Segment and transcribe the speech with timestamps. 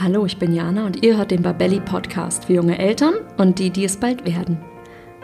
[0.00, 3.68] Hallo, ich bin Jana und ihr hört den Babelli Podcast für junge Eltern und die,
[3.68, 4.56] die es bald werden.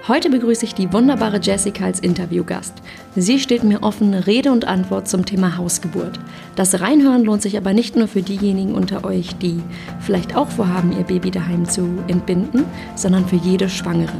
[0.06, 2.74] Heute begrüße ich die wunderbare Jessica als Interviewgast.
[3.16, 6.20] Sie steht mir offen Rede und Antwort zum Thema Hausgeburt.
[6.54, 9.60] Das Reinhören lohnt sich aber nicht nur für diejenigen unter euch, die
[10.00, 12.64] vielleicht auch vorhaben, ihr Baby daheim zu entbinden,
[12.94, 14.18] sondern für jede Schwangere.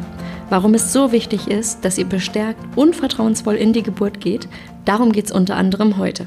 [0.49, 4.49] Warum es so wichtig ist, dass ihr bestärkt und vertrauensvoll in die Geburt geht,
[4.87, 6.27] darum geht es unter anderem heute.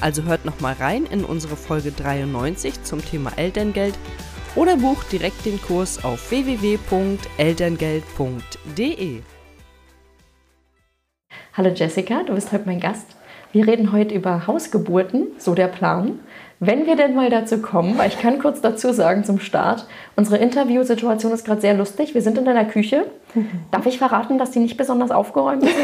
[0.00, 3.98] Also hört nochmal rein in unsere Folge 93 zum Thema Elterngeld
[4.56, 9.20] oder bucht direkt den Kurs auf www.elterngeld.de.
[11.52, 13.16] Hallo Jessica, du bist heute mein Gast.
[13.52, 16.20] Wir reden heute über Hausgeburten, so der Plan.
[16.62, 20.36] Wenn wir denn mal dazu kommen, weil ich kann kurz dazu sagen zum Start, unsere
[20.36, 22.14] Interviewsituation ist gerade sehr lustig.
[22.14, 23.06] Wir sind in deiner Küche.
[23.70, 25.74] Darf ich verraten, dass die nicht besonders aufgeräumt ist?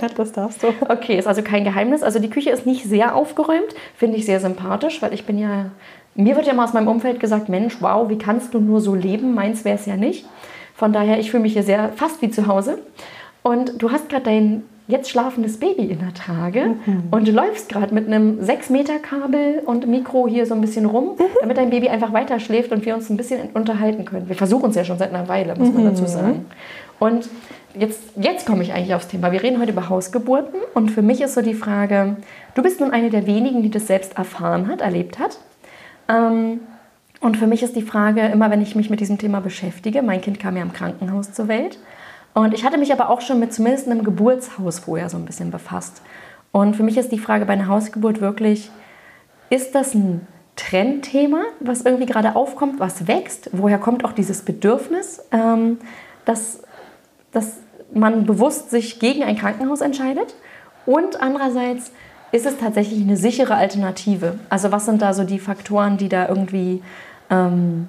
[0.16, 0.68] das darfst du.
[0.88, 2.02] Okay, ist also kein Geheimnis.
[2.02, 5.66] Also die Küche ist nicht sehr aufgeräumt, finde ich sehr sympathisch, weil ich bin ja,
[6.14, 8.94] mir wird ja mal aus meinem Umfeld gesagt, Mensch, wow, wie kannst du nur so
[8.94, 9.34] leben?
[9.34, 10.24] Meins wäre es ja nicht.
[10.74, 12.78] Von daher, ich fühle mich hier sehr fast wie zu Hause.
[13.42, 17.04] Und du hast gerade dein jetzt schlafendes Baby in der Trage mhm.
[17.10, 20.86] und du läufst gerade mit einem 6 Meter Kabel und Mikro hier so ein bisschen
[20.86, 21.24] rum, mhm.
[21.40, 24.28] damit dein Baby einfach weiter schläft und wir uns ein bisschen unterhalten können.
[24.28, 25.88] Wir versuchen es ja schon seit einer Weile, muss man mhm.
[25.88, 26.46] dazu sagen.
[26.98, 27.28] Und
[27.74, 29.32] jetzt, jetzt komme ich eigentlich aufs Thema.
[29.32, 32.16] Wir reden heute über Hausgeburten und für mich ist so die Frage,
[32.54, 35.38] du bist nun eine der wenigen, die das selbst erfahren hat, erlebt hat.
[36.08, 36.60] Ähm,
[37.20, 40.20] und für mich ist die Frage, immer wenn ich mich mit diesem Thema beschäftige, mein
[40.20, 41.78] Kind kam ja im Krankenhaus zur Welt,
[42.36, 45.50] und ich hatte mich aber auch schon mit zumindest einem Geburtshaus vorher so ein bisschen
[45.50, 46.02] befasst.
[46.52, 48.70] Und für mich ist die Frage bei einer Hausgeburt wirklich,
[49.48, 53.48] ist das ein Trendthema, was irgendwie gerade aufkommt, was wächst?
[53.52, 55.78] Woher kommt auch dieses Bedürfnis, ähm,
[56.26, 56.62] dass,
[57.32, 57.54] dass
[57.94, 60.34] man bewusst sich gegen ein Krankenhaus entscheidet?
[60.84, 61.90] Und andererseits
[62.32, 64.38] ist es tatsächlich eine sichere Alternative?
[64.50, 66.82] Also was sind da so die Faktoren, die da irgendwie
[67.30, 67.88] ähm,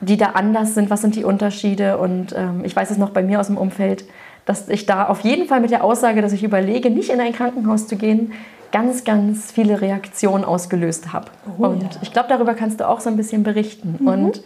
[0.00, 1.98] die da anders sind, was sind die Unterschiede.
[1.98, 4.04] Und ähm, ich weiß es noch bei mir aus dem Umfeld,
[4.44, 7.32] dass ich da auf jeden Fall mit der Aussage, dass ich überlege, nicht in ein
[7.32, 8.32] Krankenhaus zu gehen,
[8.72, 11.26] ganz, ganz viele Reaktionen ausgelöst habe.
[11.58, 11.88] Oh, und ja.
[12.02, 13.96] ich glaube, darüber kannst du auch so ein bisschen berichten.
[13.98, 14.06] Mhm.
[14.06, 14.42] Und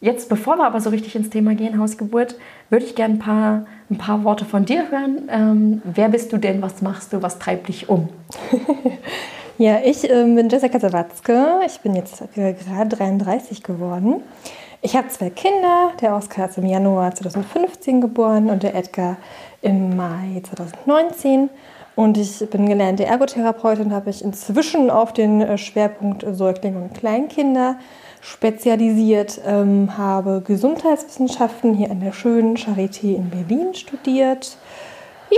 [0.00, 2.36] jetzt, bevor wir aber so richtig ins Thema gehen, Hausgeburt,
[2.70, 5.28] würde ich gerne ein paar, ein paar Worte von dir hören.
[5.30, 6.62] Ähm, wer bist du denn?
[6.62, 7.22] Was machst du?
[7.22, 8.08] Was treibt dich um?
[9.58, 11.60] ja, ich äh, bin Jessica Sawatzke.
[11.66, 14.22] Ich bin jetzt gerade 33 geworden.
[14.84, 15.92] Ich habe zwei Kinder.
[16.02, 19.16] Der Oskar ist im Januar 2015 geboren und der Edgar
[19.62, 21.48] im Mai 2019.
[21.96, 27.78] Und ich bin gelernte Ergotherapeutin, habe ich inzwischen auf den äh, Schwerpunkt Säuglinge und Kleinkinder
[28.20, 34.58] spezialisiert, ähm, habe Gesundheitswissenschaften hier an der schönen Charité in Berlin studiert.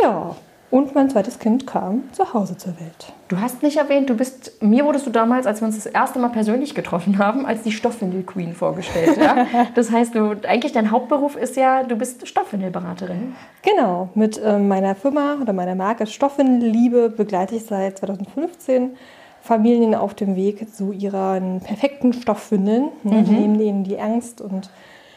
[0.03, 0.34] Ja,
[0.71, 3.12] und mein zweites Kind kam zu Hause zur Welt.
[3.28, 6.19] Du hast nicht erwähnt, du bist, mir wurdest du damals, als wir uns das erste
[6.19, 9.16] Mal persönlich getroffen haben, als die Stoffwindel-Queen vorgestellt.
[9.16, 9.47] Ja?
[9.75, 13.34] Das heißt, du, eigentlich dein Hauptberuf ist ja, du bist Stoffwindelberaterin.
[13.62, 18.97] Genau, mit äh, meiner Firma oder meiner Marke Stoffwindelliebe begleite ich seit 2015
[19.42, 22.89] Familien auf dem Weg zu ihren perfekten Stoffwindeln.
[23.03, 23.13] Mhm.
[23.13, 24.71] Ich nehme denen die Angst und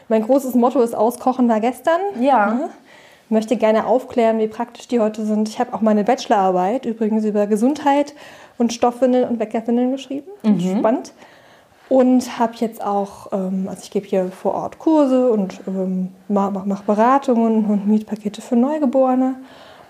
[0.07, 1.99] mein großes Motto ist Auskochen war gestern.
[2.19, 2.53] Ja.
[2.53, 2.69] Ne?
[3.29, 5.49] Möchte gerne aufklären, wie praktisch die heute sind.
[5.49, 8.13] Ich habe auch meine Bachelorarbeit übrigens über Gesundheit
[8.57, 10.27] und Stoffwindeln und Weckerwindeln geschrieben.
[10.43, 10.79] Mhm.
[10.79, 11.13] Spannend.
[11.87, 16.61] Und habe jetzt auch, ähm, also ich gebe hier vor Ort Kurse und ähm, mache
[16.65, 19.35] mach Beratungen und Mietpakete für Neugeborene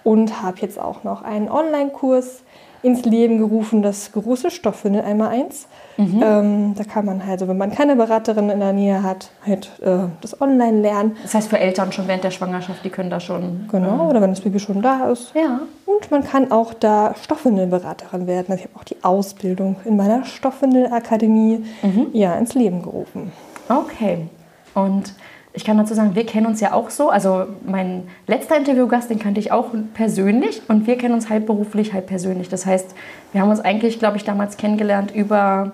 [0.05, 2.43] und habe jetzt auch noch einen Online-Kurs,
[2.81, 5.67] ins Leben gerufen, das große Stoffwindel einmal eins.
[5.97, 6.23] Mhm.
[6.23, 9.69] Ähm, da kann man halt, so, wenn man keine Beraterin in der Nähe hat, halt
[9.81, 11.17] äh, das online lernen.
[11.23, 13.67] Das heißt für Eltern schon während der Schwangerschaft, die können da schon.
[13.69, 15.33] Genau, äh, oder wenn das Baby schon da ist.
[15.35, 15.61] Ja.
[15.85, 18.45] Und man kann auch da Stoffwindelberaterin werden.
[18.49, 22.07] Also ich habe auch die Ausbildung in meiner Stoffwindelakademie mhm.
[22.13, 23.31] ja, ins Leben gerufen.
[23.67, 24.27] Okay.
[24.73, 25.13] Und
[25.53, 27.09] ich kann dazu sagen, wir kennen uns ja auch so.
[27.09, 31.93] Also mein letzter Interviewgast, den kannte ich auch persönlich und wir kennen uns halb beruflich,
[31.93, 32.49] halb persönlich.
[32.49, 32.95] Das heißt,
[33.31, 35.71] wir haben uns eigentlich, glaube ich, damals kennengelernt über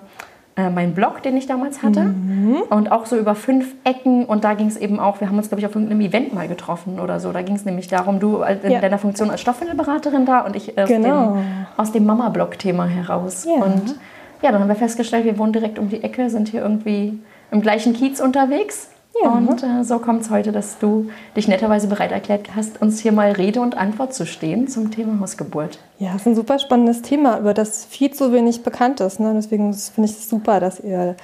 [0.56, 2.62] äh, meinen Blog, den ich damals hatte mhm.
[2.70, 5.48] und auch so über fünf Ecken und da ging es eben auch, wir haben uns,
[5.48, 7.30] glaube ich, auf irgendeinem Event mal getroffen oder so.
[7.30, 8.80] Da ging es nämlich darum, du in ja.
[8.80, 11.34] deiner Funktion als Stoffwindelberaterin da und ich aus genau.
[11.34, 11.42] dem,
[11.76, 13.44] aus dem Mama-Blog-Thema heraus.
[13.44, 13.62] Ja.
[13.62, 13.96] Und
[14.40, 17.18] ja, dann haben wir festgestellt, wir wohnen direkt um die Ecke, sind hier irgendwie
[17.50, 18.88] im gleichen Kiez unterwegs
[19.22, 19.30] ja.
[19.30, 23.12] Und äh, so kommt es heute, dass du dich netterweise bereit erklärt hast, uns hier
[23.12, 25.78] mal Rede und Antwort zu stehen zum Thema Hausgeburt.
[25.98, 29.20] Ja, das ist ein super spannendes Thema, über das viel zu wenig bekannt ist.
[29.20, 29.32] Ne?
[29.34, 31.16] Deswegen finde ich es super, dass ihr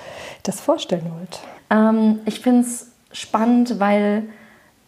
[0.42, 1.40] das vorstellen wollt.
[1.70, 4.24] Ähm, ich finde es spannend, weil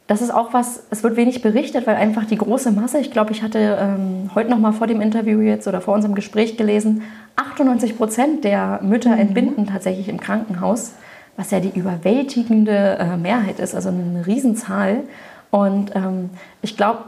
[0.07, 3.33] das ist auch was, es wird wenig berichtet, weil einfach die große Masse, ich glaube,
[3.33, 7.03] ich hatte ähm, heute noch mal vor dem Interview jetzt oder vor unserem Gespräch gelesen,
[7.37, 9.21] 98 Prozent der Mütter mhm.
[9.21, 10.93] entbinden tatsächlich im Krankenhaus
[11.37, 15.03] was ja die überwältigende äh, Mehrheit ist, also eine Riesenzahl.
[15.51, 16.31] Und ähm,
[16.63, 17.01] ich glaube,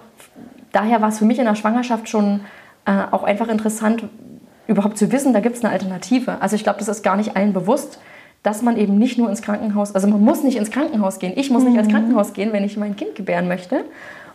[0.73, 2.40] daher war es für mich in der Schwangerschaft schon
[2.84, 4.05] äh, auch einfach interessant,
[4.67, 6.40] überhaupt zu wissen, da gibt es eine Alternative.
[6.40, 8.00] Also ich glaube, das ist gar nicht allen bewusst,
[8.43, 11.32] dass man eben nicht nur ins Krankenhaus, also man muss nicht ins Krankenhaus gehen.
[11.37, 11.70] Ich muss mhm.
[11.70, 11.93] nicht ins mhm.
[11.93, 13.84] Krankenhaus gehen, wenn ich mein Kind gebären möchte.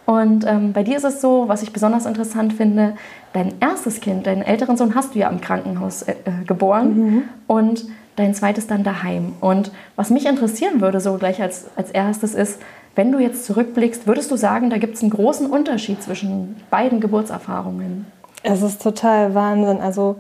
[0.06, 2.96] Und ähm, bei dir ist es so, was ich besonders interessant finde,
[3.34, 6.98] dein erstes Kind, deinen älteren Sohn hast du ja im Krankenhaus äh, äh geboren.
[6.98, 7.24] Mhm.
[7.48, 7.86] Und
[8.16, 9.34] dein zweites dann daheim.
[9.40, 12.60] Und was mich interessieren würde, so gleich als, als erstes ist,
[12.96, 17.00] wenn du jetzt zurückblickst, würdest du sagen, da gibt es einen großen Unterschied zwischen beiden
[17.00, 18.06] Geburtserfahrungen?
[18.44, 19.80] Es ist total Wahnsinn.
[19.80, 20.18] Also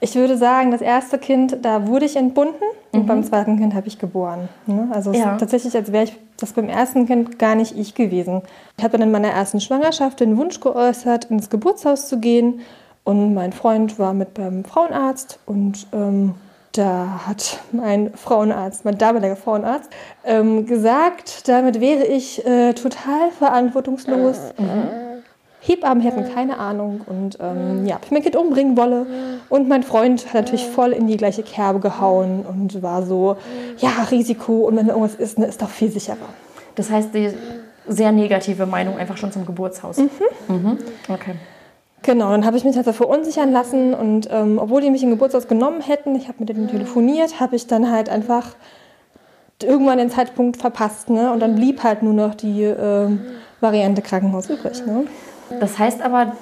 [0.00, 3.06] ich würde sagen, das erste Kind, da wurde ich entbunden und mhm.
[3.06, 4.48] beim zweiten Kind habe ich geboren.
[4.66, 4.88] Ne?
[4.92, 5.32] Also es ja.
[5.32, 8.42] ist tatsächlich, als wäre ich das beim ersten Kind gar nicht ich gewesen.
[8.76, 12.60] Ich habe dann in meiner ersten Schwangerschaft den Wunsch geäußert, ins Geburtshaus zu gehen.
[13.04, 16.34] Und mein Freund war mit beim Frauenarzt und ähm,
[16.72, 19.90] da hat mein Frauenarzt, mein damaliger Frauenarzt,
[20.24, 24.38] ähm, gesagt, damit wäre ich äh, total verantwortungslos.
[24.56, 25.00] Mhm.
[25.62, 29.04] Hebammen hätten keine Ahnung und ähm, ja, ob ich mein Kind umbringen wolle.
[29.50, 33.36] Und mein Freund hat natürlich voll in die gleiche Kerbe gehauen und war so,
[33.76, 36.16] ja, Risiko und wenn irgendwas ist, ne, ist doch viel sicherer.
[36.76, 37.34] Das heißt, die
[37.86, 39.98] sehr negative Meinung einfach schon zum Geburtshaus.
[39.98, 40.10] Mhm.
[40.48, 40.78] Mhm.
[41.08, 41.34] Okay.
[42.02, 45.48] Genau, dann habe ich mich halt verunsichern lassen und ähm, obwohl die mich im Geburtshaus
[45.48, 48.54] genommen hätten, ich habe mit denen telefoniert, habe ich dann halt einfach
[49.62, 51.10] irgendwann den Zeitpunkt verpasst.
[51.10, 51.30] Ne?
[51.30, 53.08] Und dann blieb halt nur noch die äh,
[53.60, 54.84] Variante Krankenhaus übrig.
[54.86, 55.04] Ne?
[55.60, 56.32] Das heißt aber,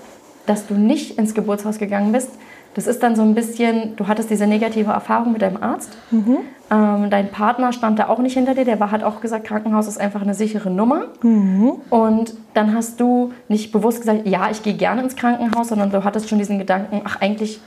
[0.46, 2.30] dass du nicht ins Geburtshaus gegangen bist,
[2.78, 5.90] das ist dann so ein bisschen, du hattest diese negative Erfahrung mit deinem Arzt.
[6.12, 6.38] Mhm.
[6.70, 9.88] Ähm, dein Partner stand da auch nicht hinter dir, der war, hat auch gesagt, Krankenhaus
[9.88, 11.06] ist einfach eine sichere Nummer.
[11.22, 11.72] Mhm.
[11.90, 16.04] Und dann hast du nicht bewusst gesagt, ja, ich gehe gerne ins Krankenhaus, sondern du
[16.04, 17.60] hattest schon diesen Gedanken, ach eigentlich,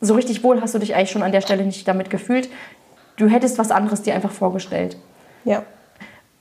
[0.00, 2.48] so richtig wohl hast du dich eigentlich schon an der Stelle nicht damit gefühlt.
[3.14, 4.96] Du hättest was anderes dir einfach vorgestellt.
[5.44, 5.62] Ja.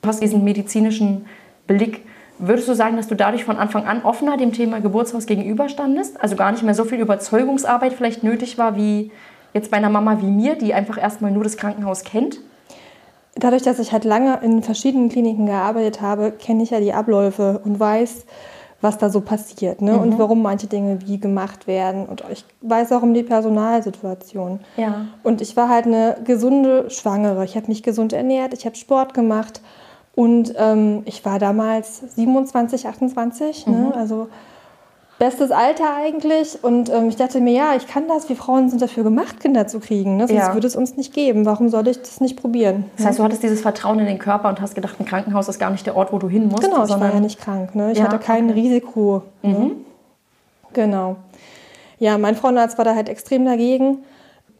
[0.02, 1.28] Du hast diesen medizinischen
[1.68, 2.04] Blick
[2.39, 6.22] Würdest du sagen, dass du dadurch von Anfang an offener dem Thema Geburtshaus gegenüberstandest?
[6.22, 9.12] Also gar nicht mehr so viel Überzeugungsarbeit vielleicht nötig war wie
[9.54, 12.39] jetzt bei einer Mama wie mir, die einfach erstmal nur das Krankenhaus kennt?
[13.36, 17.62] Dadurch, dass ich halt lange in verschiedenen Kliniken gearbeitet habe, kenne ich ja die Abläufe
[17.63, 18.25] und weiß,
[18.81, 19.94] was da so passiert ne?
[19.94, 20.00] Mhm.
[20.00, 22.06] und warum manche Dinge wie gemacht werden.
[22.06, 24.59] Und ich weiß auch um die Personalsituation.
[24.76, 25.07] Ja.
[25.23, 27.44] Und ich war halt eine gesunde Schwangere.
[27.45, 29.61] Ich habe mich gesund ernährt, ich habe Sport gemacht
[30.18, 33.71] und ähm, ich war damals 27, 28, ne?
[33.71, 33.83] mhm.
[33.90, 33.95] ne?
[33.95, 34.30] also
[35.19, 36.57] bestes Alter eigentlich.
[36.64, 38.28] Und ähm, ich dachte mir, ja, ich kann das.
[38.28, 40.18] Wir Frauen sind dafür gemacht, Kinder zu kriegen.
[40.18, 40.28] Ne?
[40.28, 40.54] Sonst ja.
[40.56, 41.45] würde es uns nicht geben.
[41.45, 42.86] Warum soll ich das nicht probieren?
[42.97, 45.59] Das heißt, du hattest dieses Vertrauen in den Körper und hast gedacht, ein Krankenhaus ist
[45.59, 46.64] gar nicht der Ort, wo du hin musst.
[46.64, 47.76] Genau, ich war ja nicht krank.
[47.76, 47.92] Ne?
[47.92, 48.59] Ich ja, hatte kein okay.
[48.59, 49.21] Risiko.
[49.44, 49.50] Ne?
[49.50, 49.71] Mhm.
[50.74, 51.18] Genau.
[52.00, 54.00] Ja, mein Frauenarzt war da halt extrem dagegen.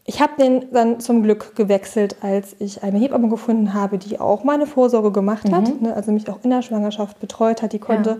[0.08, 4.42] Ich habe den dann zum Glück gewechselt, als ich eine Hebamme gefunden habe, die auch
[4.42, 5.88] meine Vorsorge gemacht hat, mhm.
[5.88, 7.74] ne, also mich auch in der Schwangerschaft betreut hat.
[7.74, 8.16] Die konnte ja.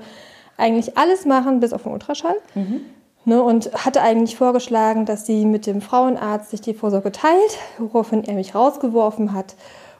[0.59, 2.37] eigentlich alles machen, bis auf den Ultraschall.
[2.55, 2.83] Mhm.
[3.25, 8.23] Ne, und hatte eigentlich vorgeschlagen, dass sie mit dem Frauenarzt sich die Vorsorge teilt, woraufhin
[8.23, 9.55] er mich rausgeworfen hat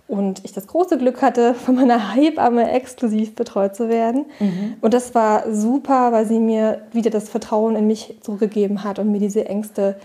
[0.09, 4.27] und ich das große Glück hatte, von meiner Hebamme exklusiv betreut zu werden.
[4.41, 4.75] Mhm.
[4.83, 9.11] Und das war super, weil sie mir wieder das Vertrauen in mich zurückgegeben hat und
[9.11, 9.97] mir diese Ängste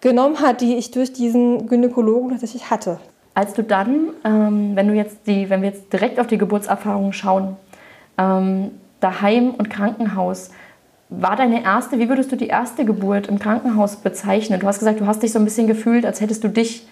[0.00, 2.98] genommen hat, die ich durch diesen Gynäkologen tatsächlich hatte.
[3.34, 7.12] Als du dann, ähm, wenn du jetzt die, wenn wir jetzt direkt auf die Geburtserfahrung
[7.12, 7.56] schauen,
[8.18, 10.50] ähm, daheim und Krankenhaus,
[11.08, 14.58] war deine erste, wie würdest du die erste Geburt im Krankenhaus bezeichnen?
[14.58, 16.86] Du hast gesagt, du hast dich so ein bisschen gefühlt, als hättest du dich,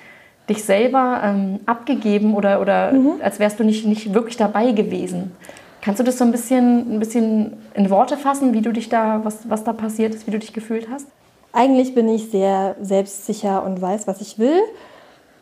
[0.49, 3.15] dich selber ähm, abgegeben oder, oder mhm.
[3.23, 5.33] als wärst du nicht, nicht wirklich dabei gewesen.
[5.81, 9.21] Kannst du das so ein bisschen, ein bisschen in Worte fassen, wie du dich da,
[9.25, 11.09] was, was da passiert ist, wie du dich gefühlt hast?
[11.55, 14.61] Eigentlich bin ich sehr selbstsicher und weiß, was ich will.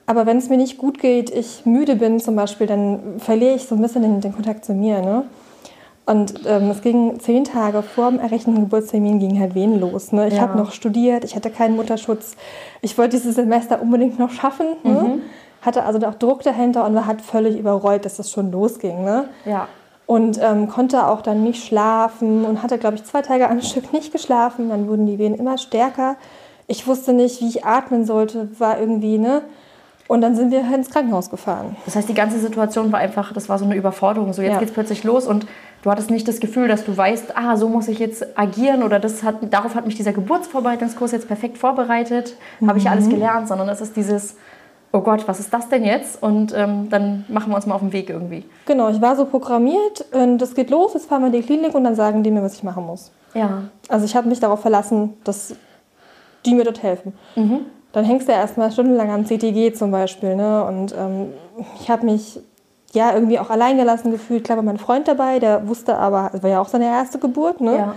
[0.04, 3.64] Aber wenn es mir nicht gut geht, ich müde bin zum Beispiel, dann verliere ich
[3.64, 5.00] so ein bisschen den, den Kontakt zu mir.
[5.00, 5.25] Ne?
[6.04, 10.12] Und ähm, es ging zehn Tage vor dem errechneten Geburtstermin ging halt Wehen los.
[10.12, 10.28] Ne?
[10.28, 10.42] Ich ja.
[10.42, 12.37] habe noch studiert, ich hatte keinen Mutterschutz.
[12.83, 14.66] Ich wollte dieses Semester unbedingt noch schaffen.
[14.83, 14.90] Ne?
[14.90, 15.09] Mhm.
[15.09, 15.19] Ne?
[15.62, 19.02] Hatte also auch Druck dahinter und war halt völlig überrollt, dass das schon losging.
[19.02, 19.31] Ne?
[19.47, 19.69] Ja.
[20.06, 23.92] Und ähm, konnte auch dann nicht schlafen und hatte, glaube ich, zwei Tage am Stück
[23.92, 24.68] nicht geschlafen.
[24.68, 26.16] Dann wurden die Wehen immer stärker.
[26.66, 29.42] Ich wusste nicht, wie ich atmen sollte, war irgendwie, ne?
[30.09, 31.76] Und dann sind wir ins Krankenhaus gefahren.
[31.87, 34.32] Das heißt, die ganze Situation war einfach, das war so eine Überforderung.
[34.32, 34.59] So, jetzt ja.
[34.59, 35.47] geht es plötzlich los und
[35.82, 38.99] du hattest nicht das Gefühl, dass du weißt, ah, so muss ich jetzt agieren oder
[38.99, 42.68] das hat, darauf hat mich dieser Geburtsvorbereitungskurs jetzt perfekt vorbereitet, mhm.
[42.68, 44.37] habe ich alles gelernt, sondern es ist dieses,
[44.92, 46.22] oh Gott, was ist das denn jetzt?
[46.22, 48.44] Und ähm, dann machen wir uns mal auf den Weg irgendwie.
[48.66, 50.04] Genau, ich war so programmiert,
[50.38, 52.54] das geht los, jetzt fahren wir in die Klinik und dann sagen die mir, was
[52.54, 53.11] ich machen muss.
[53.34, 53.62] Ja.
[53.88, 55.56] Also ich habe mich darauf verlassen, dass
[56.44, 57.14] die mir dort helfen.
[57.37, 60.34] Mhm dann hängst du ja erstmal stundenlang am CTG zum Beispiel.
[60.34, 60.64] Ne?
[60.64, 61.32] Und ähm,
[61.80, 62.40] ich habe mich
[62.92, 64.44] ja irgendwie auch alleingelassen gefühlt.
[64.44, 67.61] Klar war mein Freund dabei, der wusste aber, es war ja auch seine erste Geburt,
[67.61, 67.76] ne?
[67.76, 67.94] Ja.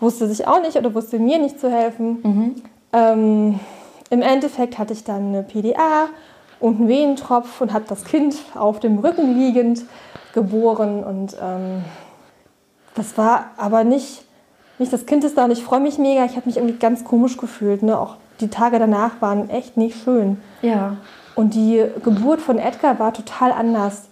[0.00, 2.18] wusste sich auch nicht oder wusste mir nicht zu helfen.
[2.22, 2.54] Mhm.
[2.92, 3.60] Ähm,
[4.10, 6.08] Im Endeffekt hatte ich dann eine PDA
[6.60, 9.82] und einen Wehentropf und habe das Kind auf dem Rücken liegend
[10.32, 11.04] geboren.
[11.04, 11.84] Und ähm,
[12.94, 14.24] das war aber nicht,
[14.78, 16.24] nicht das Kind ist da und ich freue mich mega.
[16.24, 17.82] Ich habe mich irgendwie ganz komisch gefühlt.
[17.82, 17.98] Ne?
[17.98, 20.40] Auch die Tage danach waren echt nicht schön.
[20.62, 20.96] Ja.
[21.34, 24.08] Und die Geburt von Edgar war total anders.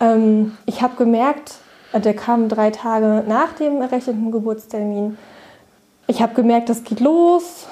[0.00, 1.54] Ähm, ich habe gemerkt,
[1.92, 5.16] äh, der kam drei Tage nach dem errechneten Geburtstermin.
[6.06, 7.66] Ich habe gemerkt, das geht los.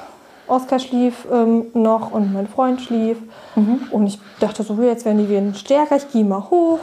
[0.49, 3.19] Oskar schlief ähm, noch und mein Freund schlief.
[3.55, 3.88] Mhm.
[3.91, 6.79] Und ich dachte so, jetzt werden die Wehen stärker, ich gehe mal hoch.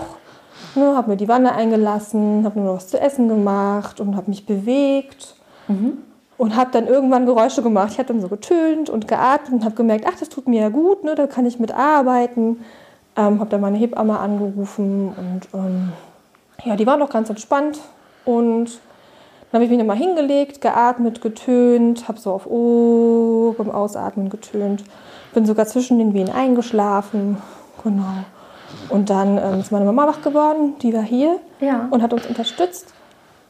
[0.75, 4.29] Ne, habe mir die Wanne eingelassen, habe nur noch was zu essen gemacht und habe
[4.29, 5.35] mich bewegt.
[5.67, 5.99] Mhm
[6.37, 7.91] und habe dann irgendwann Geräusche gemacht.
[7.93, 10.69] Ich habe dann so getönt und geatmet und habe gemerkt, ach, das tut mir ja
[10.69, 12.65] gut, ne, da kann ich mitarbeiten.
[13.15, 15.93] Ähm, habe dann meine Hebamme angerufen und ähm,
[16.65, 17.79] ja, die war noch ganz entspannt.
[18.25, 18.79] Und
[19.53, 24.83] dann habe ich mich nochmal hingelegt, geatmet, getönt, habe so auf O beim Ausatmen getönt.
[25.35, 27.37] Bin sogar zwischen den Wehen eingeschlafen.
[27.83, 28.03] Genau.
[28.89, 31.87] Und dann ähm, ist meine Mama wach geworden, die war hier ja.
[31.91, 32.95] und hat uns unterstützt.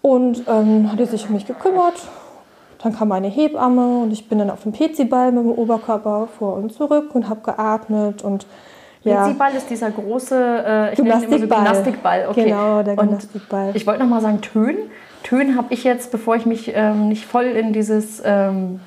[0.01, 1.95] Und ähm, hat sich um mich gekümmert
[2.83, 6.55] dann kam eine Hebamme und ich bin dann auf dem PC-Ball mit dem Oberkörper vor
[6.55, 8.45] und zurück und habe geatmet und
[9.03, 9.29] ja.
[9.29, 11.39] PC-Ball ist dieser große äh, Gymnastikball.
[11.39, 12.27] So Gymnastikball.
[12.29, 12.43] Okay.
[12.43, 13.67] Genau, der Gymnastikball.
[13.69, 14.91] Und ich wollte noch mal sagen Tönen.
[15.23, 18.79] Tönen habe ich jetzt, bevor ich mich ähm, nicht voll in dieses ähm,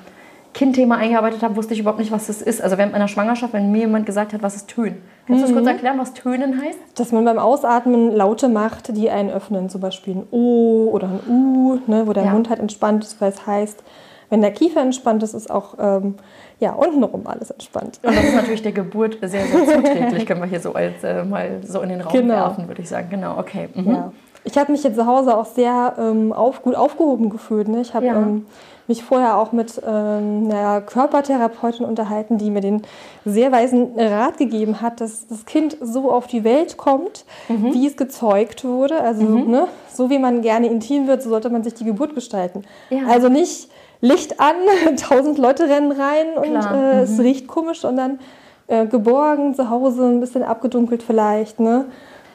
[0.53, 2.61] Kindthema eingearbeitet habe, wusste ich überhaupt nicht, was das ist.
[2.61, 5.01] Also während meiner Schwangerschaft, wenn mir jemand gesagt hat, was ist Tönen.
[5.27, 5.55] Kannst du mhm.
[5.55, 6.79] kurz erklären, was Tönen heißt?
[6.95, 9.69] Dass man beim Ausatmen Laute macht, die einen öffnen.
[9.69, 12.31] Zum Beispiel ein O oder ein U, ne, wo der ja.
[12.31, 13.83] Mund halt entspannt ist, weil es heißt,
[14.29, 16.15] wenn der Kiefer entspannt ist, ist auch ähm,
[16.59, 17.99] ja, untenrum alles entspannt.
[18.01, 21.23] Und das ist natürlich der Geburt sehr, sehr zuträglich, können wir hier so als, äh,
[21.23, 22.33] mal so in den Raum genau.
[22.33, 23.09] werfen, würde ich sagen.
[23.09, 23.69] Genau, okay.
[23.73, 23.89] Mhm.
[23.89, 24.11] Ja.
[24.47, 27.67] Ich habe mich jetzt zu Hause auch sehr ähm, auf, gut aufgehoben gefühlt.
[27.67, 27.81] Ne?
[27.81, 28.15] Ich habe ja.
[28.15, 28.45] ähm,
[28.87, 32.83] mich vorher auch mit ähm, einer Körpertherapeutin unterhalten, die mir den
[33.25, 37.73] sehr weisen Rat gegeben hat, dass das Kind so auf die Welt kommt, mhm.
[37.73, 39.01] wie es gezeugt wurde.
[39.01, 39.51] Also mhm.
[39.51, 42.63] ne, so wie man gerne intim wird, so sollte man sich die Geburt gestalten.
[42.89, 42.99] Ja.
[43.09, 44.55] Also nicht Licht an,
[44.95, 46.99] tausend Leute rennen rein und äh, mhm.
[47.01, 48.19] es riecht komisch, sondern
[48.67, 51.59] äh, geborgen zu Hause, ein bisschen abgedunkelt vielleicht.
[51.59, 51.85] Ne?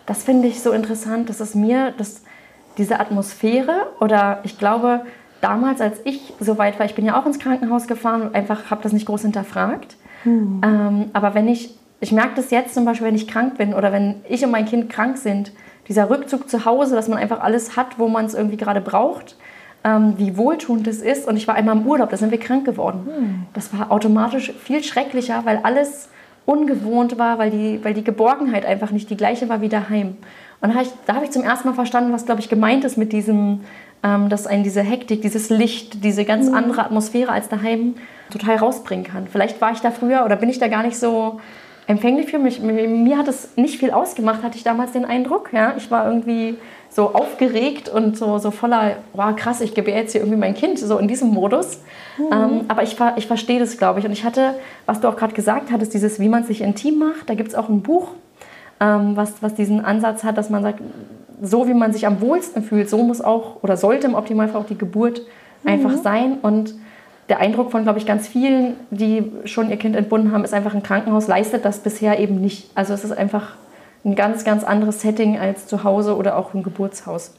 [0.07, 2.23] Das finde ich so interessant, dass es mir, dass
[2.79, 5.03] diese Atmosphäre oder ich glaube,
[5.41, 8.71] damals, als ich so weit war, ich bin ja auch ins Krankenhaus gefahren und einfach
[8.71, 9.97] habe das nicht groß hinterfragt.
[10.25, 10.61] Mhm.
[10.65, 13.93] Ähm, aber wenn ich, ich merke das jetzt zum Beispiel, wenn ich krank bin oder
[13.93, 15.53] wenn ich und mein Kind krank sind,
[15.89, 19.37] dieser Rückzug zu Hause, dass man einfach alles hat, wo man es irgendwie gerade braucht,
[19.85, 21.27] ähm, wie wohltuend es ist.
[21.27, 23.05] Und ich war einmal im Urlaub, da sind wir krank geworden.
[23.05, 23.47] Mhm.
[23.53, 26.09] Das war automatisch viel schrecklicher, weil alles
[26.47, 30.17] ungewohnt war, weil die, weil die Geborgenheit einfach nicht die gleiche war wie daheim.
[30.61, 30.75] Und
[31.07, 33.61] da habe ich, zum ersten Mal verstanden, was, glaube ich, gemeint ist mit diesem,
[34.03, 36.55] ähm, dass einen diese Hektik, dieses Licht, diese ganz mhm.
[36.55, 37.95] andere Atmosphäre als daheim
[38.31, 39.27] total rausbringen kann.
[39.27, 41.41] Vielleicht war ich da früher oder bin ich da gar nicht so
[41.87, 42.61] empfänglich für mich.
[42.61, 45.51] Mir hat es nicht viel ausgemacht, hatte ich damals den Eindruck.
[45.53, 45.75] Ja?
[45.77, 46.57] Ich war irgendwie
[46.95, 50.79] so aufgeregt und so, so voller, wow, krass, ich gebe jetzt hier irgendwie mein Kind,
[50.79, 51.81] so in diesem Modus.
[52.19, 52.25] Mhm.
[52.33, 54.05] Ähm, aber ich, ich verstehe das, glaube ich.
[54.05, 57.31] Und ich hatte, was du auch gerade gesagt hattest, dieses, wie man sich intim macht,
[57.31, 58.09] da gibt es auch ein Buch,
[58.81, 60.81] ähm, was, was diesen Ansatz hat, dass man sagt,
[61.41, 64.67] so wie man sich am wohlsten fühlt, so muss auch oder sollte im Optimalfall auch
[64.67, 65.23] die Geburt
[65.65, 66.75] einfach sein und
[67.29, 70.75] der Eindruck von, glaube ich, ganz vielen, die schon ihr Kind entbunden haben, ist einfach,
[70.75, 72.71] ein Krankenhaus leistet das bisher eben nicht.
[72.75, 73.55] Also es ist einfach
[74.05, 77.35] ein ganz, ganz anderes Setting als zu Hause oder auch ein Geburtshaus.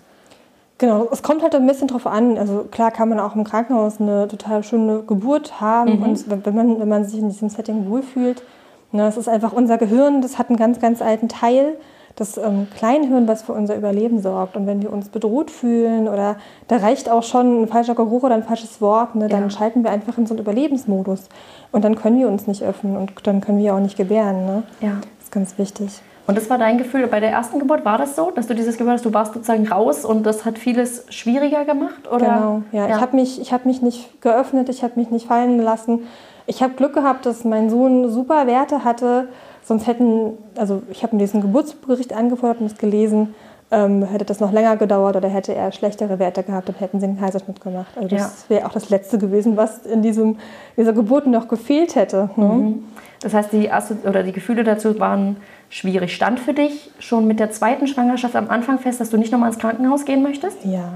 [0.78, 2.38] Genau, es kommt halt ein bisschen drauf an.
[2.38, 6.04] Also klar kann man auch im Krankenhaus eine total schöne Geburt haben mhm.
[6.04, 8.44] und wenn man, wenn man sich in diesem Setting wohlfühlt.
[8.92, 11.78] Ne, es ist einfach unser Gehirn, das hat einen ganz, ganz alten Teil
[12.16, 14.56] das ähm, Kleinhirn, was für unser Überleben sorgt.
[14.56, 18.36] Und wenn wir uns bedroht fühlen oder da reicht auch schon ein falscher Geruch oder
[18.36, 19.50] ein falsches Wort, ne, dann ja.
[19.50, 21.30] schalten wir einfach in so einen Überlebensmodus.
[21.72, 24.46] Und dann können wir uns nicht öffnen und dann können wir auch nicht gebären.
[24.46, 24.64] Ne?
[24.82, 24.98] Ja.
[25.18, 26.02] Das ist ganz wichtig.
[26.26, 27.84] Und das war dein Gefühl bei der ersten Geburt?
[27.84, 30.58] War das so, dass du dieses Gefühl hast, du warst sozusagen raus und das hat
[30.58, 32.08] vieles schwieriger gemacht?
[32.10, 32.26] Oder?
[32.26, 32.88] Genau, ja.
[32.88, 32.96] ja.
[32.96, 36.08] Ich habe mich, hab mich nicht geöffnet, ich habe mich nicht fallen gelassen.
[36.46, 39.28] Ich habe Glück gehabt, dass mein Sohn super Werte hatte
[39.64, 43.34] Sonst hätten, also ich habe mir diesen Geburtsbericht angefordert und es gelesen,
[43.72, 47.06] ähm, hätte das noch länger gedauert oder hätte er schlechtere Werte gehabt, dann hätten sie
[47.06, 47.92] einen Kaiserschnitt gemacht.
[47.96, 48.56] Also das ja.
[48.56, 50.38] wäre auch das Letzte gewesen, was in diesem,
[50.76, 52.30] dieser Geburt noch gefehlt hätte.
[52.36, 52.46] Ne?
[52.46, 52.84] Mhm.
[53.22, 53.70] Das heißt, die,
[54.06, 55.38] oder die Gefühle dazu waren
[55.74, 56.14] schwierig.
[56.14, 59.50] Stand für dich schon mit der zweiten Schwangerschaft am Anfang fest, dass du nicht nochmal
[59.50, 60.64] ins Krankenhaus gehen möchtest?
[60.64, 60.94] Ja,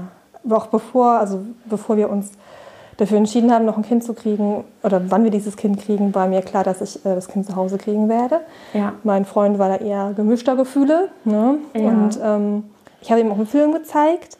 [0.48, 2.30] auch bevor, also bevor wir uns
[2.96, 6.28] dafür entschieden haben, noch ein Kind zu kriegen oder wann wir dieses Kind kriegen, war
[6.28, 8.40] mir klar, dass ich äh, das Kind zu Hause kriegen werde.
[8.72, 8.92] Ja.
[9.02, 11.08] Mein Freund war da eher gemischter Gefühle.
[11.24, 11.56] Ne?
[11.74, 11.80] Ja.
[11.80, 12.64] Und ähm,
[13.00, 14.38] ich habe ihm auch einen Film gezeigt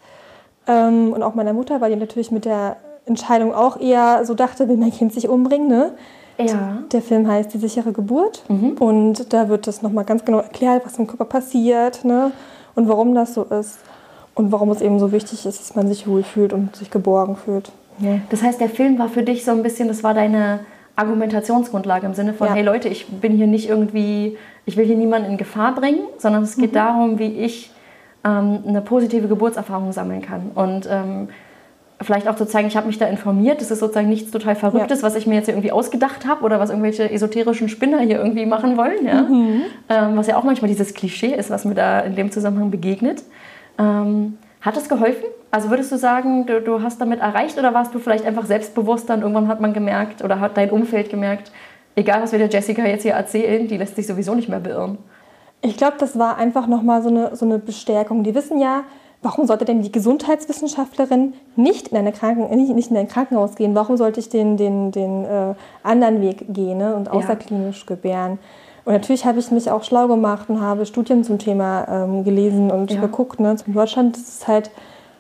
[0.67, 2.77] ähm, und auch meiner Mutter, weil die natürlich mit der
[3.07, 5.69] Entscheidung auch eher so dachte, will mein Kind sich umbringen.
[5.69, 5.93] Ne?
[6.39, 6.79] Ja.
[6.93, 8.73] Der Film heißt Die sichere Geburt mhm.
[8.79, 12.31] und da wird das nochmal ganz genau erklärt, was im Körper passiert ne?
[12.75, 13.79] und warum das so ist
[14.35, 17.73] und warum es eben so wichtig ist, dass man sich wohlfühlt und sich geborgen fühlt.
[17.99, 18.21] Ja.
[18.31, 20.61] Das heißt, der Film war für dich so ein bisschen, das war deine
[20.95, 22.55] Argumentationsgrundlage im Sinne von, ja.
[22.55, 26.45] hey Leute, ich bin hier nicht irgendwie, ich will hier niemanden in Gefahr bringen, sondern
[26.45, 26.77] es geht mhm.
[26.77, 27.73] darum, wie ich
[28.25, 30.51] ähm, eine positive Geburtserfahrung sammeln kann.
[30.55, 31.29] Und ähm,
[32.01, 35.01] vielleicht auch zu zeigen, ich habe mich da informiert, das ist sozusagen nichts total Verrücktes,
[35.01, 35.07] ja.
[35.07, 38.77] was ich mir jetzt irgendwie ausgedacht habe oder was irgendwelche esoterischen Spinner hier irgendwie machen
[38.77, 39.05] wollen.
[39.05, 39.23] Ja?
[39.23, 39.63] Mhm.
[39.89, 43.25] Ähm, was ja auch manchmal dieses Klischee ist, was mir da in dem Zusammenhang begegnet.
[43.79, 45.25] Ähm, hat es geholfen?
[45.51, 49.15] Also würdest du sagen, du, du, hast damit erreicht oder warst du vielleicht einfach selbstbewusster
[49.15, 51.51] und irgendwann hat man gemerkt oder hat dein Umfeld gemerkt,
[51.97, 54.99] egal was wir der Jessica jetzt hier erzählen, die lässt sich sowieso nicht mehr beirren?
[55.63, 58.23] Ich glaube, das war einfach nochmal so eine, so eine Bestärkung.
[58.23, 58.85] Die wissen ja,
[59.23, 63.75] warum sollte denn die Gesundheitswissenschaftlerin nicht in, eine Kranken, nicht in ein Krankenhaus gehen?
[63.75, 66.95] Warum sollte ich den, den, den äh, anderen Weg gehen ne?
[66.95, 67.95] und außerklinisch ja.
[67.95, 68.39] gebären?
[68.85, 72.71] Und natürlich habe ich mich auch schlau gemacht und habe Studien zum Thema ähm, gelesen
[72.71, 73.01] und ja.
[73.01, 73.39] geguckt.
[73.39, 73.57] Ne?
[73.67, 74.71] In Deutschland ist es halt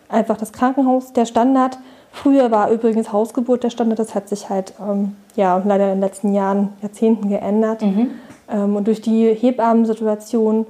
[0.08, 1.78] einfach das Krankenhaus der Standard.
[2.10, 3.98] Früher war übrigens Hausgeburt der Standard.
[3.98, 7.82] Das hat sich halt ähm, ja, leider in den letzten Jahren, Jahrzehnten geändert.
[7.82, 8.12] Mhm.
[8.50, 10.66] Ähm, und durch die Hebammensituation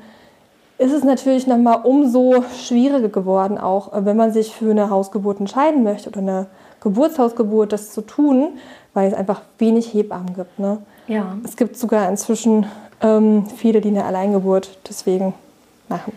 [0.79, 5.41] ist es natürlich nochmal umso schwieriger geworden, auch äh, wenn man sich für eine Hausgeburt
[5.41, 6.47] entscheiden möchte oder eine
[6.81, 8.59] Geburtshausgeburt, das zu tun,
[8.95, 10.59] weil es einfach wenig Hebammen gibt.
[10.59, 10.79] Ne?
[11.09, 11.37] Ja.
[11.45, 12.67] Es gibt sogar inzwischen
[13.03, 15.35] ähm, viele, die eine Alleingeburt deswegen
[15.89, 16.13] machen.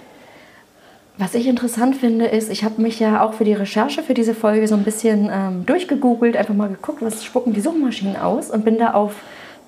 [1.17, 4.34] Was ich interessant finde, ist, ich habe mich ja auch für die Recherche für diese
[4.34, 8.63] Folge so ein bisschen ähm, durchgegoogelt, einfach mal geguckt, was spucken die Suchmaschinen aus und
[8.63, 9.15] bin da auf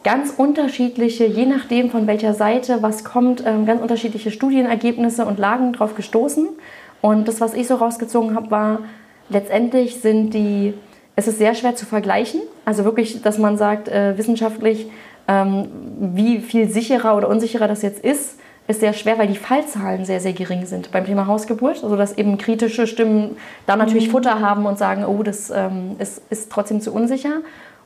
[0.04, 5.74] ganz unterschiedliche, je nachdem von welcher Seite was kommt, ähm, ganz unterschiedliche Studienergebnisse und Lagen
[5.74, 6.50] drauf gestoßen.
[7.02, 8.80] Und das, was ich so rausgezogen habe, war,
[9.30, 10.74] letztendlich sind die,
[11.16, 12.42] es ist sehr schwer zu vergleichen.
[12.66, 14.88] Also wirklich, dass man sagt, äh, wissenschaftlich
[15.28, 15.68] ähm,
[16.00, 20.22] wie viel sicherer oder unsicherer das jetzt ist, ist sehr schwer, weil die Fallzahlen sehr,
[20.22, 21.84] sehr gering sind beim Thema Hausgeburt.
[21.84, 24.12] Also dass eben kritische Stimmen da natürlich mhm.
[24.12, 27.42] Futter haben und sagen, oh, das ähm, ist, ist trotzdem zu unsicher.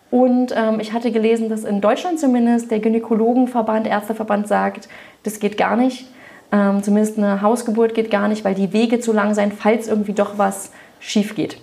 [0.10, 4.88] Und ähm, ich hatte gelesen, dass in Deutschland zumindest der Gynäkologenverband, Ärzteverband sagt,
[5.24, 6.08] das geht gar nicht.
[6.52, 10.14] Ähm, zumindest eine Hausgeburt geht gar nicht, weil die Wege zu lang sein, falls irgendwie
[10.14, 11.58] doch was schief geht.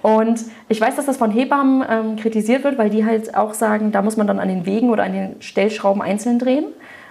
[0.00, 3.92] Und ich weiß, dass das von Hebammen ähm, kritisiert wird, weil die halt auch sagen,
[3.92, 6.66] da muss man dann an den Wegen oder an den Stellschrauben einzeln drehen.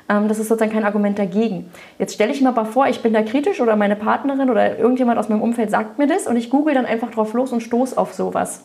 [0.10, 1.72] Ähm, das ist sozusagen kein Argument dagegen.
[1.98, 5.18] Jetzt stelle ich mir aber vor, ich bin da kritisch oder meine Partnerin oder irgendjemand
[5.18, 7.98] aus meinem Umfeld sagt mir das und ich google dann einfach drauf los und stoße
[7.98, 8.64] auf sowas.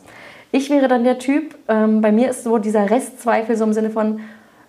[0.51, 3.91] Ich wäre dann der Typ, ähm, bei mir ist so dieser Restzweifel so im Sinne
[3.91, 4.21] von,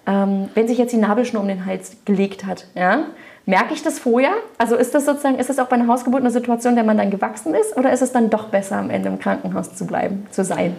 [0.06, 3.06] ähm, wenn sich jetzt die Nabelschnur um den Hals gelegt hat, ja,
[3.50, 4.34] Merke ich das vorher?
[4.60, 7.10] Also ist das sozusagen, ist das auch bei einer Hausgeburt eine Situation, der man dann
[7.10, 10.44] gewachsen ist, oder ist es dann doch besser, am Ende im Krankenhaus zu bleiben, zu
[10.44, 10.76] sein?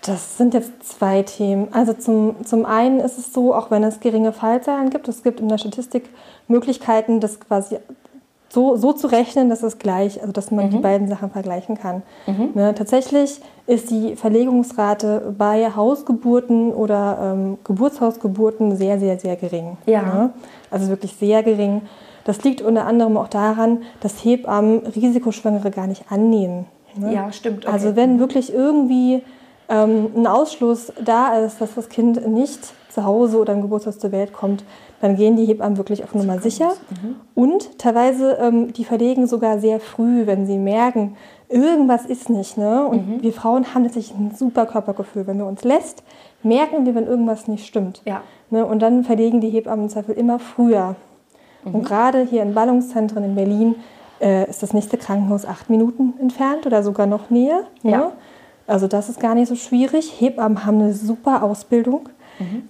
[0.00, 1.68] Das sind jetzt zwei Themen.
[1.72, 5.40] Also zum, zum einen ist es so, auch wenn es geringe Fallzahlen gibt, es gibt
[5.40, 6.08] in der Statistik
[6.48, 7.76] Möglichkeiten, das quasi
[8.48, 10.70] so, so zu rechnen, dass es gleich, also dass man mhm.
[10.70, 12.02] die beiden Sachen vergleichen kann.
[12.26, 12.50] Mhm.
[12.54, 19.76] Ne, tatsächlich ist die Verlegungsrate bei Hausgeburten oder ähm, Geburtshausgeburten sehr, sehr, sehr gering.
[19.86, 20.02] Ja.
[20.02, 20.30] Ne?
[20.70, 21.82] Also wirklich sehr gering.
[22.24, 26.66] Das liegt unter anderem auch daran, dass Hebammen Risikoschwangere gar nicht annehmen.
[26.96, 27.14] Ne?
[27.14, 27.66] Ja, stimmt.
[27.66, 27.72] Okay.
[27.72, 29.22] Also wenn wirklich irgendwie
[29.68, 34.12] ähm, ein Ausschluss da ist, dass das Kind nicht zu Hause oder im Geburtshaus zur
[34.12, 34.64] Welt kommt,
[35.00, 36.72] dann gehen die Hebammen wirklich auf Nummer sicher.
[36.90, 37.16] Mhm.
[37.34, 41.16] Und teilweise, ähm, die verlegen sogar sehr früh, wenn sie merken,
[41.48, 42.56] irgendwas ist nicht.
[42.56, 42.86] Ne?
[42.86, 43.22] Und Mhm.
[43.22, 45.26] wir Frauen haben natürlich ein super Körpergefühl.
[45.26, 46.02] Wenn wir uns lässt,
[46.42, 48.02] merken wir, wenn irgendwas nicht stimmt.
[48.04, 48.22] Ja.
[48.50, 48.64] Ne?
[48.64, 50.96] Und dann verlegen die Hebammen im Zweifel immer früher.
[51.64, 51.74] Mhm.
[51.74, 53.74] Und gerade hier in Ballungszentren in Berlin
[54.20, 57.64] äh, ist das nächste Krankenhaus acht Minuten entfernt oder sogar noch näher.
[57.82, 57.90] Ne?
[57.90, 58.12] Ja.
[58.66, 60.20] Also das ist gar nicht so schwierig.
[60.20, 62.08] Hebammen haben eine super Ausbildung.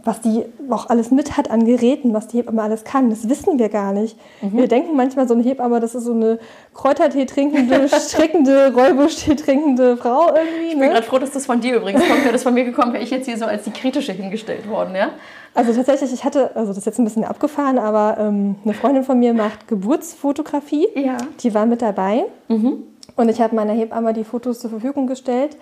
[0.04, 3.58] Was die auch alles mit hat an Geräten, was die Hebamme alles kann, das wissen
[3.58, 4.16] wir gar nicht.
[4.40, 6.38] Wir denken manchmal, so eine Hebamme, das ist so eine
[6.74, 10.66] Kräutertee trinkende, strickende, Räubusch-Tee trinkende Frau irgendwie.
[10.68, 10.88] Ich bin Ne?
[10.90, 12.22] gerade froh, dass das von dir übrigens kommt.
[12.22, 14.94] Wäre das von mir gekommen, wäre ich jetzt hier so als die kritische hingestellt worden,
[14.94, 15.10] ja?
[15.54, 19.04] Also tatsächlich, ich hatte, also das ist jetzt ein bisschen abgefahren, aber ähm, eine Freundin
[19.04, 20.86] von mir macht Geburtsfotografie.
[20.94, 21.16] Ja.
[21.40, 22.24] Die war mit dabei.
[22.48, 25.56] Und ich habe meiner Hebamme die Fotos zur Verfügung gestellt.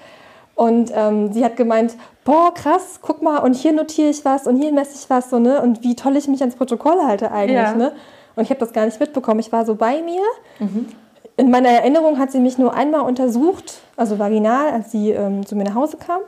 [0.55, 4.57] Und ähm, sie hat gemeint, boah, krass, guck mal, und hier notiere ich was und
[4.57, 5.61] hier messe ich was, so, ne?
[5.61, 7.75] Und wie toll ich mich ans Protokoll halte eigentlich, Ja.
[7.75, 7.93] ne?
[8.37, 9.41] Und ich habe das gar nicht mitbekommen.
[9.41, 10.23] Ich war so bei mir.
[11.37, 15.57] In meiner Erinnerung hat sie mich nur einmal untersucht, also vaginal, als sie ähm, zu
[15.57, 16.21] mir nach Hause kam.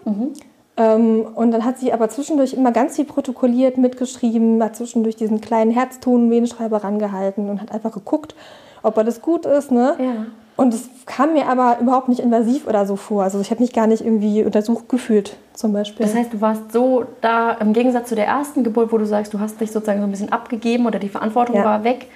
[0.76, 5.40] Ähm, und dann hat sie aber zwischendurch immer ganz viel protokolliert, mitgeschrieben, hat zwischendurch diesen
[5.40, 8.34] kleinen Herzton, Venenschreiber rangehalten und hat einfach geguckt,
[8.82, 9.70] ob alles gut ist.
[9.70, 9.94] Ne?
[9.98, 10.26] Ja.
[10.56, 13.22] Und es kam mir aber überhaupt nicht invasiv oder so vor.
[13.22, 16.04] Also ich habe mich gar nicht irgendwie untersucht gefühlt, zum Beispiel.
[16.06, 19.34] Das heißt, du warst so da, im Gegensatz zu der ersten Geburt, wo du sagst,
[19.34, 21.64] du hast dich sozusagen so ein bisschen abgegeben oder die Verantwortung Ja.
[21.64, 22.06] war weg,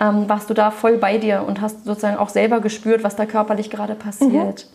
[0.00, 3.26] ähm, warst du da voll bei dir und hast sozusagen auch selber gespürt, was da
[3.26, 4.68] körperlich gerade passiert.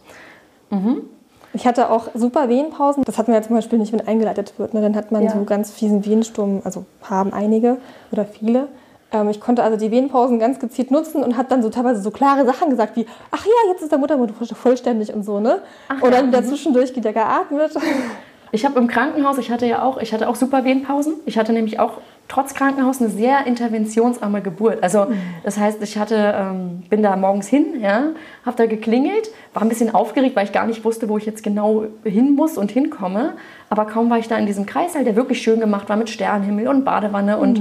[1.54, 3.04] Ich hatte auch super Venenpausen.
[3.04, 4.74] Das hatten wir ja zum Beispiel nicht, wenn eingeleitet wird.
[4.74, 4.82] Ne?
[4.82, 5.30] Dann hat man Ja.
[5.32, 7.78] so ganz fiesen Venensturm, also haben einige
[8.12, 8.68] oder viele.
[9.14, 12.12] Ähm, ich konnte also die Venenpausen ganz gezielt nutzen und habe dann so teilweise so
[12.12, 15.62] klare Sachen gesagt wie, ach ja, jetzt ist der Muttermund vollständig und so, ne?
[16.02, 17.72] und dann wieder zwischendurch wieder geatmet.
[18.56, 21.16] Ich habe im Krankenhaus, ich hatte ja auch, ich hatte auch super Venenpausen.
[21.26, 21.94] Ich hatte nämlich auch
[22.28, 24.84] trotz Krankenhaus eine sehr interventionsarme Geburt.
[24.84, 25.08] Also
[25.44, 28.10] das heißt, ich hatte, ähm, bin da morgens hin, ja,
[28.46, 31.42] habe da geklingelt, war ein bisschen aufgeregt, weil ich gar nicht wusste, wo ich jetzt
[31.42, 33.34] genau hin muss und hinkomme.
[33.72, 36.68] Aber kaum war ich da in diesem Kreißsaal, der wirklich schön gemacht war mit Sternenhimmel
[36.68, 37.58] und Badewanne und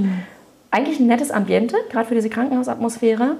[0.73, 3.37] eigentlich ein nettes Ambiente, gerade für diese Krankenhausatmosphäre.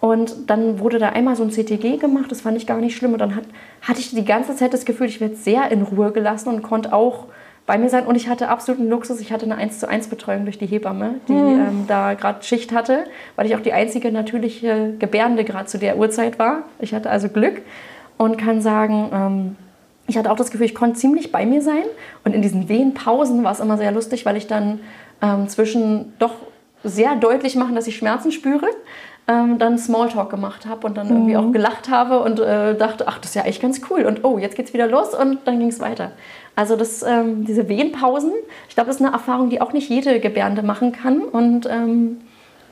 [0.00, 3.12] Und dann wurde da einmal so ein CTG gemacht, das fand ich gar nicht schlimm.
[3.12, 3.44] Und dann hat,
[3.82, 6.92] hatte ich die ganze Zeit das Gefühl, ich werde sehr in Ruhe gelassen und konnte
[6.92, 7.26] auch
[7.66, 8.04] bei mir sein.
[8.04, 11.20] Und ich hatte absoluten Luxus, ich hatte eine 1 zu 1 Betreuung durch die Hebamme,
[11.28, 13.04] die ähm, da gerade Schicht hatte,
[13.36, 16.64] weil ich auch die einzige natürliche Gebärende gerade zu der Uhrzeit war.
[16.80, 17.62] Ich hatte also Glück
[18.18, 19.56] und kann sagen, ähm,
[20.08, 21.84] ich hatte auch das Gefühl, ich konnte ziemlich bei mir sein.
[22.24, 24.80] Und in diesen Wehenpausen war es immer sehr lustig, weil ich dann
[25.22, 26.34] ähm, zwischen doch
[26.84, 28.66] sehr deutlich machen, dass ich Schmerzen spüre,
[29.28, 33.18] ähm, dann Smalltalk gemacht habe und dann irgendwie auch gelacht habe und äh, dachte, ach,
[33.18, 34.04] das ist ja echt ganz cool.
[34.04, 36.12] Und oh, jetzt geht's wieder los und dann ging es weiter.
[36.56, 38.32] Also das, ähm, diese Wehenpausen,
[38.68, 41.20] ich glaube, das ist eine Erfahrung, die auch nicht jede Gebärende machen kann.
[41.20, 42.20] Und ähm,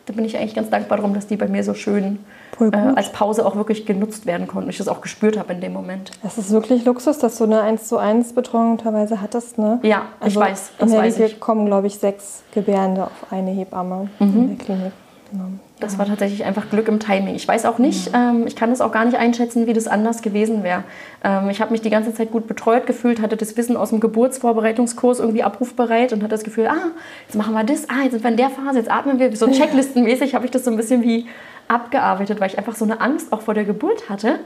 [0.06, 2.18] da bin ich eigentlich ganz dankbar darum, dass die bei mir so schön
[2.60, 2.96] Voll äh, gut.
[2.98, 4.66] als Pause auch wirklich genutzt werden konnten.
[4.66, 6.10] Und ich das auch gespürt habe in dem Moment.
[6.22, 9.78] Das ist wirklich Luxus, dass du eine 1 zu 1 Betreuung teilweise hattest, ne?
[9.82, 11.36] Ja, ich weiß, das in der weiß Regel ich.
[11.36, 11.40] Mhm.
[11.40, 14.92] kommen, glaube ich, sechs Gebärende auf eine Hebamme in der Klinik.
[15.32, 15.44] Genau.
[15.78, 17.34] Das war tatsächlich einfach Glück im Timing.
[17.34, 20.20] Ich weiß auch nicht, ähm, ich kann das auch gar nicht einschätzen, wie das anders
[20.20, 20.84] gewesen wäre.
[21.24, 24.00] Ähm, ich habe mich die ganze Zeit gut betreut gefühlt, hatte das Wissen aus dem
[24.00, 26.90] Geburtsvorbereitungskurs irgendwie abrufbereit und hatte das Gefühl, ah,
[27.26, 29.34] jetzt machen wir das, ah, jetzt sind wir in der Phase, jetzt atmen wir.
[29.34, 31.26] So checklistenmäßig habe ich das so ein bisschen wie
[31.70, 34.40] abgearbeitet, weil ich einfach so eine Angst auch vor der Geburt hatte,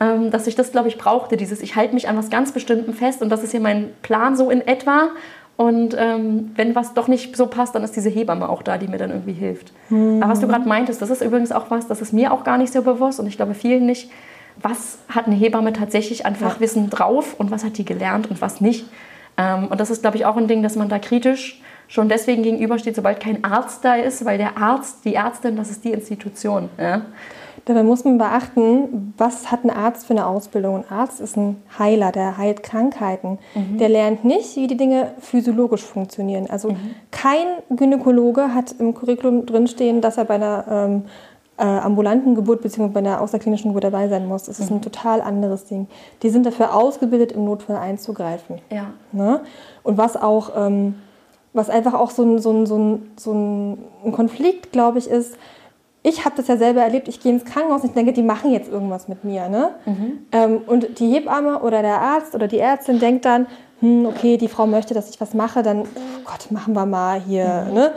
[0.00, 1.36] ähm, dass ich das, glaube ich, brauchte.
[1.36, 4.36] Dieses, ich halte mich an was ganz Bestimmtem fest und das ist hier mein Plan
[4.36, 5.08] so in etwa.
[5.56, 8.86] Und ähm, wenn was doch nicht so passt, dann ist diese Hebamme auch da, die
[8.86, 9.72] mir dann irgendwie hilft.
[10.22, 12.58] Aber was du gerade meintest, das ist übrigens auch was, das ist mir auch gar
[12.58, 14.08] nicht so bewusst und ich glaube vielen nicht.
[14.62, 18.60] Was hat eine Hebamme tatsächlich an Fachwissen drauf und was hat die gelernt und was
[18.60, 18.86] nicht?
[19.36, 22.42] Ähm, und das ist, glaube ich, auch ein Ding, dass man da kritisch schon deswegen
[22.42, 26.68] gegenübersteht, sobald kein Arzt da ist, weil der Arzt, die Ärztin, das ist die Institution.
[26.78, 27.02] Ja?
[27.64, 30.76] Dabei muss man beachten, was hat ein Arzt für eine Ausbildung?
[30.76, 33.38] Ein Arzt ist ein Heiler, der heilt Krankheiten.
[33.78, 36.48] Der lernt nicht, wie die Dinge physiologisch funktionieren.
[36.48, 36.74] Also
[37.10, 41.04] kein Gynäkologe hat im Curriculum drinstehen, dass er bei einer ähm,
[41.58, 42.88] äh, ambulanten Geburt bzw.
[42.88, 44.44] bei einer außerklinischen Geburt dabei sein muss.
[44.44, 45.88] Das ist ein total anderes Ding.
[46.22, 48.60] Die sind dafür ausgebildet, im Notfall einzugreifen.
[48.70, 48.92] Ja.
[49.12, 49.40] Ne?
[49.82, 50.94] Und was auch, ähm,
[51.58, 55.36] was einfach auch so ein, so ein, so ein, so ein Konflikt, glaube ich, ist,
[56.02, 58.50] ich habe das ja selber erlebt, ich gehe ins Krankenhaus und ich denke, die machen
[58.52, 59.48] jetzt irgendwas mit mir.
[59.50, 59.70] Ne?
[60.32, 63.46] Ähm, und die Hebamme oder der Arzt oder die Ärztin denkt dann,
[63.80, 67.20] hm, okay, die Frau möchte, dass ich was mache, dann, oh Gott, machen wir mal
[67.20, 67.92] hier, ne?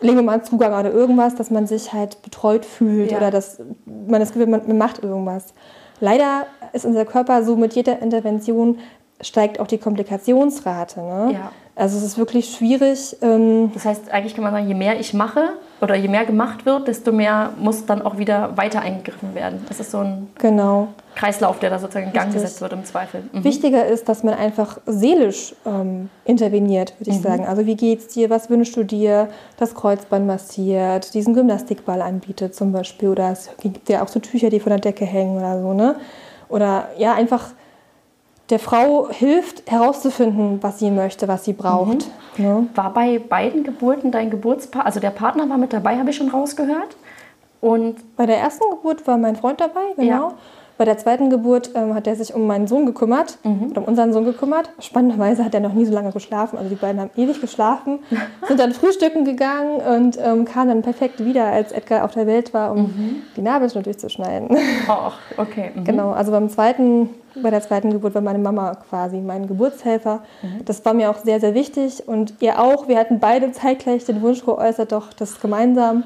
[0.00, 3.18] legen wir mal einen Zugang oder irgendwas, dass man sich halt betreut fühlt Ja.
[3.18, 5.52] oder dass man das Gefühl hat, man man macht irgendwas.
[6.00, 8.78] leider ist unser Körper so mit jeder Intervention
[9.20, 11.00] steigt auch die Komplikationsrate.
[11.00, 11.30] Ne?
[11.32, 11.50] Ja.
[11.78, 13.16] Also es ist wirklich schwierig.
[13.22, 16.66] Ähm, Das heißt, eigentlich kann man sagen, je mehr ich mache oder je mehr gemacht
[16.66, 19.64] wird, desto mehr muss dann auch wieder weiter eingegriffen werden.
[19.68, 20.88] Das ist so ein genau.
[21.14, 22.42] Kreislauf, der da sozusagen in Gang Richtig.
[22.42, 23.22] gesetzt wird im Zweifel.
[23.32, 23.44] Mhm.
[23.44, 27.46] Wichtiger ist, dass man einfach seelisch ähm, interveniert, würde ich sagen.
[27.46, 32.72] Also wie geht's dir, was wünschst du dir, das Kreuzband massiert, diesen Gymnastikball anbietet zum
[32.72, 35.74] Beispiel oder es gibt ja auch so Tücher, die von der Decke hängen oder so,
[35.74, 35.94] ne?
[36.48, 37.50] Oder ja, einfach
[38.50, 42.08] der Frau hilft herauszufinden, was sie möchte, was sie braucht.
[42.38, 42.66] Ne?
[42.74, 46.28] War bei beiden Geburten dein Geburtspaar, also der Partner war mit dabei, habe ich schon
[46.28, 46.96] rausgehört.
[47.60, 50.28] Und Bei der ersten Geburt war mein Freund dabei, genau.
[50.28, 50.34] Ja.
[50.78, 54.12] Bei der zweiten Geburt ähm, hat er sich um meinen Sohn gekümmert, oder um unseren
[54.12, 54.70] Sohn gekümmert.
[54.78, 56.56] Spannenderweise hat er noch nie so lange geschlafen.
[56.56, 57.98] Also die beiden haben ewig geschlafen,
[58.46, 62.54] sind dann frühstücken gegangen und ähm, kamen dann perfekt wieder, als Edgar auf der Welt
[62.54, 64.56] war, um die Nabelschnur durchzuschneiden.
[64.88, 65.72] oh, okay.
[65.74, 65.82] Mhm.
[65.82, 67.10] genau, also beim zweiten,
[67.42, 70.20] bei der zweiten Geburt war meine Mama quasi mein Geburtshelfer.
[70.64, 72.86] Das war mir auch sehr, sehr wichtig und ihr auch.
[72.86, 76.04] Wir hatten beide zeitgleich den Wunsch geäußert, doch das gemeinsam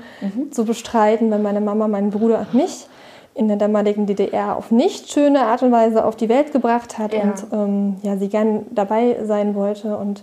[0.50, 2.86] zu bestreiten, weil meine Mama meinen Bruder und mich
[3.34, 7.14] in der damaligen DDR auf nicht schöne Art und Weise auf die Welt gebracht hat
[7.14, 7.22] Ja.
[7.22, 10.22] und ähm, ja, sie gern dabei sein wollte und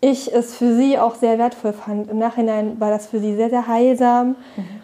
[0.00, 2.10] ich es für sie auch sehr wertvoll fand.
[2.10, 4.34] Im Nachhinein war das für sie sehr, sehr heilsam.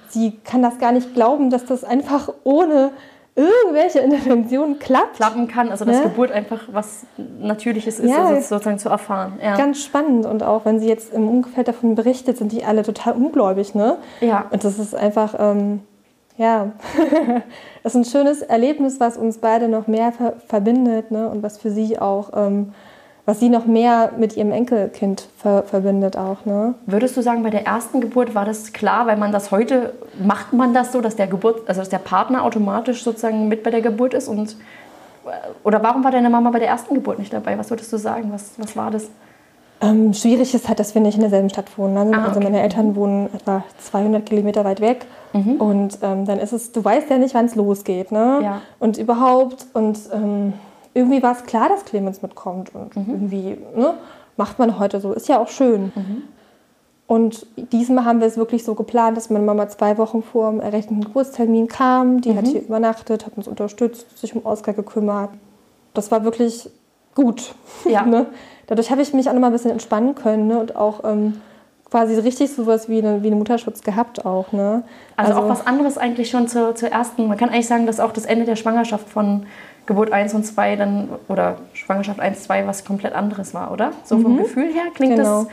[0.08, 2.90] Sie kann das gar nicht glauben, dass das einfach ohne
[3.34, 5.16] irgendwelche Interventionen klappt.
[5.16, 6.02] Klappen kann, also dass Ne?
[6.04, 7.04] Geburt einfach was
[7.40, 8.26] Natürliches ist, Ja.
[8.26, 9.38] also sozusagen zu erfahren.
[9.42, 9.56] Ja.
[9.56, 13.14] Ganz spannend und auch wenn sie jetzt im Umfeld davon berichtet, sind die alle total
[13.14, 13.96] ungläubig, ne?
[14.20, 14.46] Ja.
[14.50, 15.80] Und das ist einfach, ähm,
[16.38, 16.72] ja,
[17.82, 21.28] das ist ein schönes Erlebnis, was uns beide noch mehr ver verbindet, ne?
[21.28, 22.72] Und was für sie auch, ähm,
[23.24, 26.74] was sie noch mehr mit ihrem Enkelkind ver verbindet auch, ne?
[26.86, 30.52] Würdest du sagen, bei der ersten Geburt war das klar, weil man das heute, macht
[30.52, 33.80] man das so, dass der Geburt, also dass der Partner automatisch sozusagen mit bei der
[33.80, 34.56] Geburt ist und
[35.64, 37.58] oder warum war deine Mama bei der ersten Geburt nicht dabei?
[37.58, 38.30] Was würdest du sagen?
[38.32, 39.08] Was, was war das?
[39.80, 41.94] Ähm, schwierig ist halt, dass wir nicht in derselben Stadt wohnen.
[41.94, 42.16] Ne?
[42.16, 42.44] Ah, also okay.
[42.44, 45.04] meine Eltern wohnen etwa 200 Kilometer weit weg.
[45.58, 48.12] Und ähm, dann ist es, du weißt ja nicht, wann es losgeht.
[48.12, 48.40] Ne?
[48.42, 48.62] Ja.
[48.78, 49.66] Und überhaupt.
[49.72, 50.52] Und ähm,
[50.94, 52.74] irgendwie war es klar, dass Clemens mitkommt.
[52.74, 53.94] Und irgendwie ne,
[54.36, 55.12] macht man heute so.
[55.12, 55.92] Ist ja auch schön.
[57.06, 60.60] Und diesmal haben wir es wirklich so geplant, dass meine Mama zwei Wochen vor dem
[60.60, 62.20] errechneten Geburtstermin kam.
[62.20, 65.30] Die hat hier übernachtet, hat uns unterstützt, sich um Oskar gekümmert.
[65.94, 66.68] Das war wirklich
[67.14, 67.54] gut.
[67.84, 68.02] Ja.
[68.06, 68.26] ne?
[68.66, 70.58] Dadurch habe ich mich auch noch mal ein bisschen entspannen können ne?
[70.58, 71.40] und auch ähm,
[71.96, 74.52] quasi richtig sowas wie, eine, wie einen Mutterschutz gehabt auch.
[74.52, 74.82] Ne?
[75.16, 77.26] Also, auch was anderes eigentlich schon zur, zur ersten.
[77.26, 79.46] Man kann eigentlich sagen, dass auch das Ende der Schwangerschaft von
[79.86, 83.92] Geburt 1 und 2 dann, oder Schwangerschaft 1, 2 was komplett anderes war, oder?
[84.04, 85.44] So vom Gefühl her klingt, Genau.
[85.44, 85.46] das,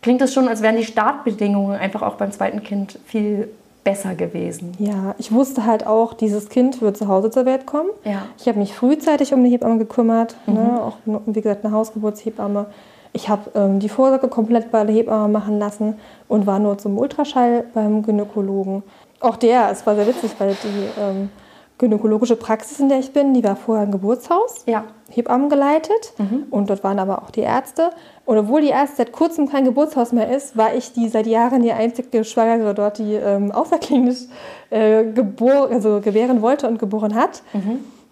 [0.00, 3.48] klingt das schon, als wären die Startbedingungen einfach auch beim zweiten Kind viel
[3.82, 4.74] besser gewesen.
[4.78, 7.88] Ja, ich wusste halt auch, dieses Kind wird zu Hause zur Welt kommen.
[8.04, 8.22] Ja.
[8.38, 10.80] Ich habe mich frühzeitig um eine Hebamme gekümmert, ne?
[10.80, 12.66] auch wie gesagt eine Hausgeburtshebamme.
[13.18, 15.96] Ich habe ähm, die Vorsorge komplett bei der Hebamme machen lassen
[16.28, 18.84] und war nur zum Ultraschall beim Gynäkologen.
[19.18, 21.28] Auch der, es war sehr witzig, weil die ähm,
[21.78, 24.62] gynäkologische Praxis, in der ich bin, die war vorher ein Geburtshaus.
[24.66, 24.84] Ja.
[25.10, 26.12] Hebammen geleitet
[26.50, 27.90] und dort waren aber auch die Ärzte.
[28.24, 31.62] Und obwohl die Ärzte seit kurzem kein Geburtshaus mehr ist, war ich die seit Jahren
[31.62, 34.26] die einzige Schwangere dort, die ähm, außerklinisch
[34.70, 35.04] äh,
[35.72, 37.42] also gebären wollte und geboren hat.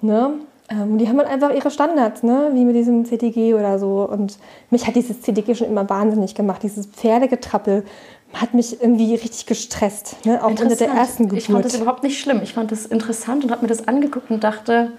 [0.01, 0.35] Ne?
[0.69, 2.51] Ähm, die haben halt einfach ihre Standards, ne?
[2.53, 4.09] wie mit diesem CTG oder so.
[4.09, 4.39] Und
[4.71, 6.63] mich hat dieses CTG schon immer wahnsinnig gemacht.
[6.63, 7.85] Dieses Pferdegetrappel
[8.35, 10.17] hat mich irgendwie richtig gestresst.
[10.27, 10.43] Ne?
[10.43, 11.39] Auch unter der ersten Geburt.
[11.39, 12.41] Ich fand das überhaupt nicht schlimm.
[12.43, 14.93] Ich fand das interessant und habe mir das angeguckt und dachte,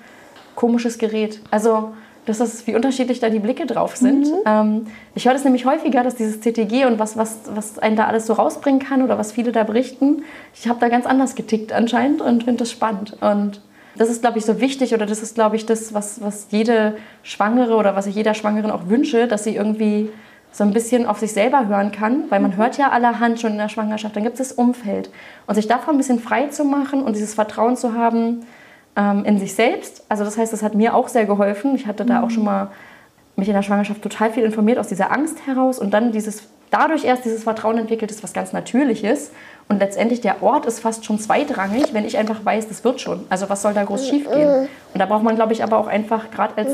[0.55, 1.41] komisches Gerät.
[1.51, 1.91] Also,
[2.25, 4.27] das ist, wie unterschiedlich da die Blicke drauf sind.
[4.27, 4.37] Mhm.
[4.45, 8.05] Ähm, ich höre das nämlich häufiger, dass dieses CTG und was, was, was einen da
[8.05, 10.23] alles so rausbringen kann oder was viele da berichten.
[10.53, 13.17] Ich habe da ganz anders getickt anscheinend und finde das spannend.
[13.21, 13.61] Und
[13.97, 16.97] das ist, glaube ich, so wichtig oder das ist, glaube ich, das, was, was jede
[17.23, 20.09] Schwangere oder was ich jeder Schwangeren auch wünsche, dass sie irgendwie
[20.51, 23.57] so ein bisschen auf sich selber hören kann, weil man hört ja allerhand schon in
[23.57, 25.09] der Schwangerschaft, dann gibt es das Umfeld.
[25.45, 28.45] Und sich davon ein bisschen frei zu machen und dieses Vertrauen zu haben
[28.95, 30.03] ähm, in sich selbst.
[30.09, 31.75] Also das heißt, das hat mir auch sehr geholfen.
[31.75, 32.69] Ich hatte da auch schon mal
[33.35, 37.05] mich in der Schwangerschaft total viel informiert aus dieser Angst heraus und dann dieses dadurch
[37.05, 39.31] erst dieses Vertrauen entwickelt ist, was ganz Natürliches.
[39.69, 43.25] Und letztendlich der Ort ist fast schon zweitrangig, wenn ich einfach weiß, das wird schon.
[43.29, 44.69] Also was soll da groß schiefgehen?
[44.93, 46.69] Und da braucht man, glaube ich, aber auch einfach gerade als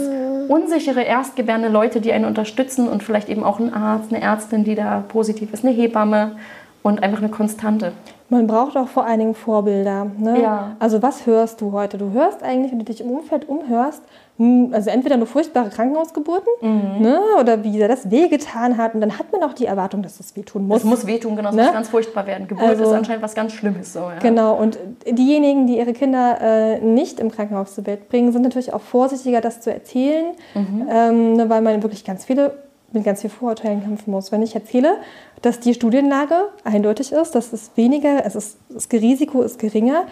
[0.48, 4.76] unsichere erstgebärende Leute, die einen unterstützen und vielleicht eben auch einen Arzt, eine Ärztin, die
[4.76, 6.36] da positiv ist, eine Hebamme
[6.84, 7.94] und einfach eine Konstante.
[8.30, 10.08] Man braucht auch vor allen Dingen Vorbilder.
[10.18, 10.42] Ne?
[10.42, 10.76] Ja.
[10.80, 11.98] Also was hörst du heute?
[11.98, 14.02] Du hörst eigentlich, wenn du dich im Umfeld umhörst,
[14.40, 17.02] also entweder nur furchtbare Krankenhausgeburten Mhm.
[17.02, 18.96] ne, oder wie sehr das wehgetan hat.
[18.96, 20.80] Und dann hat man auch die Erwartung, dass das wehtun muss.
[20.80, 21.64] Es muss wehtun, genau, es Ne?
[21.64, 22.48] muss ganz furchtbar werden.
[22.48, 23.94] Geburt Also- ist anscheinend was ganz Schlimmes.
[23.94, 24.18] So, ja.
[24.22, 28.74] Genau, und diejenigen, die ihre Kinder äh, nicht im Krankenhaus zur Welt bringen, sind natürlich
[28.74, 32.54] auch vorsichtiger, das zu erzählen, ähm, ne, weil man wirklich ganz viele
[32.92, 34.32] mit ganz viel Vorurteilen kämpfen muss.
[34.32, 34.98] Wenn ich erzähle,
[35.42, 38.36] dass die Studienlage eindeutig ist, dass es weniger, ist,
[38.70, 40.04] das Risiko ist geringer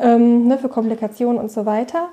[0.00, 2.08] ähm, ne, für Komplikationen und so weiter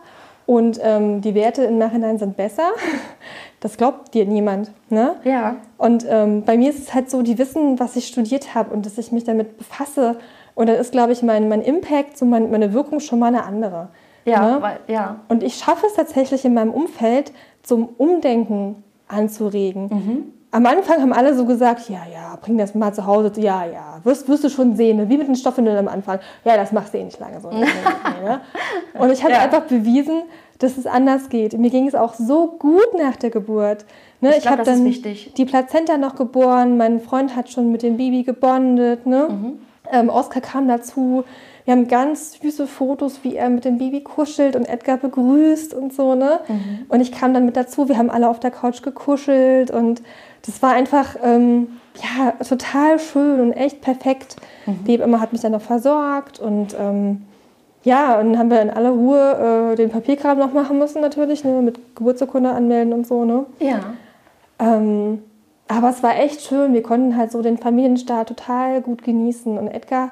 [0.48, 2.70] und ähm, die Werte im Nachhinein sind besser,
[3.60, 4.72] das glaubt dir niemand.
[4.90, 5.18] Ne?
[5.26, 5.58] Ja.
[5.78, 8.86] Und ähm, bei mir ist es halt so, die wissen, was ich studiert habe und
[8.86, 10.18] dass ich mich damit befasse.
[10.56, 13.44] Und dann ist, glaube ich, mein, mein Impact, so mein, meine Wirkung schon mal eine
[13.44, 13.90] andere.
[14.24, 14.62] Ja, Ne?
[14.62, 15.20] weil, ja.
[15.28, 20.34] Und ich schaffe es tatsächlich in meinem Umfeld zum Umdenken anzuregen.
[20.52, 24.00] Am Anfang haben alle so gesagt, ja, ja, bring das mal zu Hause, ja, ja,
[24.04, 25.10] wirst, wirst du schon sehen, ne?
[25.10, 26.20] wie mit den Stoffwindeln am Anfang.
[26.46, 27.50] Ja, das machst du eh nicht lange so.
[29.00, 29.40] Und ich habe Ja.
[29.42, 30.22] einfach bewiesen,
[30.60, 31.58] dass es anders geht.
[31.58, 33.86] Mir ging es auch so gut nach der Geburt.
[34.22, 34.36] Ne?
[34.38, 38.24] Ich glaub, habe dann die Plazenta noch geboren, mein Freund hat schon mit dem Baby
[38.24, 39.06] gebondet.
[39.06, 39.28] Ne?
[39.30, 39.60] Mhm.
[39.92, 41.24] Ähm, Oskar kam dazu.
[41.68, 45.92] Wir haben ganz süße Fotos, wie er mit dem Baby kuschelt und Edgar begrüßt und
[45.92, 46.16] so.
[46.16, 46.40] Ne?
[46.48, 46.86] Mhm.
[46.88, 47.90] Und ich kam dann mit dazu.
[47.90, 50.02] Wir haben alle auf der Couch gekuschelt und
[50.46, 54.38] das war einfach ähm, ja, total schön und echt perfekt.
[54.66, 54.86] Mhm.
[54.86, 57.24] Die Hebamme hat mich dann noch versorgt und ähm,
[57.84, 61.44] ja, und dann haben wir in aller Ruhe äh, den Papierkram noch machen müssen natürlich,
[61.44, 61.62] ne?
[61.62, 63.26] mit Geburtsurkunde anmelden und so.
[63.26, 63.46] Ne?
[63.60, 63.82] Ja.
[64.58, 65.22] Ähm,
[65.68, 66.74] aber es war echt schön.
[66.74, 69.58] Wir konnten halt so den Familienstart total gut genießen.
[69.58, 70.12] Und Edgar,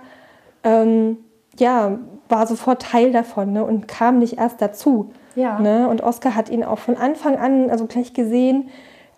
[0.66, 1.20] ähm,
[1.60, 1.98] ja,
[2.30, 3.64] war sofort Teil davon ne?
[3.64, 5.12] und kam nicht erst dazu.
[5.36, 5.60] Ja.
[5.60, 5.88] Ne?
[5.88, 8.70] Und Oskar hat ihn auch von Anfang an, also gleich gesehen,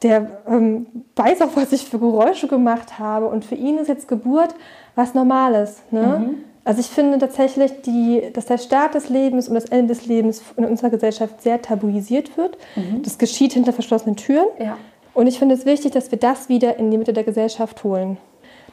[0.04, 3.28] der ähm, weiß auch, was ich für Geräusche gemacht habe.
[3.28, 4.54] Und für ihn ist jetzt Geburt
[4.96, 5.82] was Normales.
[5.92, 6.36] Ne?
[6.64, 10.44] Also ich finde tatsächlich, die, dass der Start des Lebens und das Ende des Lebens
[10.58, 12.58] in unserer Gesellschaft sehr tabuisiert wird.
[13.04, 14.48] Das geschieht hinter verschlossenen Türen.
[14.60, 14.78] Ja.
[15.14, 18.18] Und ich finde es wichtig, dass wir das wieder in die Mitte der Gesellschaft holen.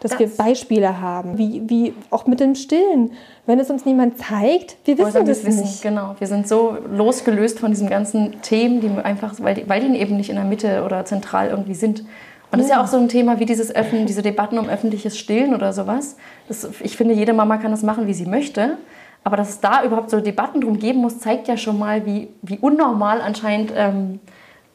[0.01, 3.13] Dass Das- wir Beispiele haben, wie, wie auch mit dem Stillen.
[3.47, 5.83] Wenn es uns niemand zeigt, wir wissen wir das wissen, nicht.
[5.83, 9.81] Genau, wir sind so losgelöst von diesen ganzen Themen, die wir einfach, weil die, weil
[9.81, 12.01] die eben nicht in der Mitte oder zentral irgendwie sind.
[12.51, 15.19] Und das ist ja auch so ein Thema wie dieses Öffnen, diese Debatten um öffentliches
[15.19, 16.17] Stillen oder sowas.
[16.47, 18.79] Das, ich finde, jede Mama kann das machen, wie sie möchte.
[19.25, 22.29] Aber dass es da überhaupt so Debatten drum geben muss, zeigt ja schon mal, wie,
[22.43, 24.21] wie unnormal anscheinend ähm,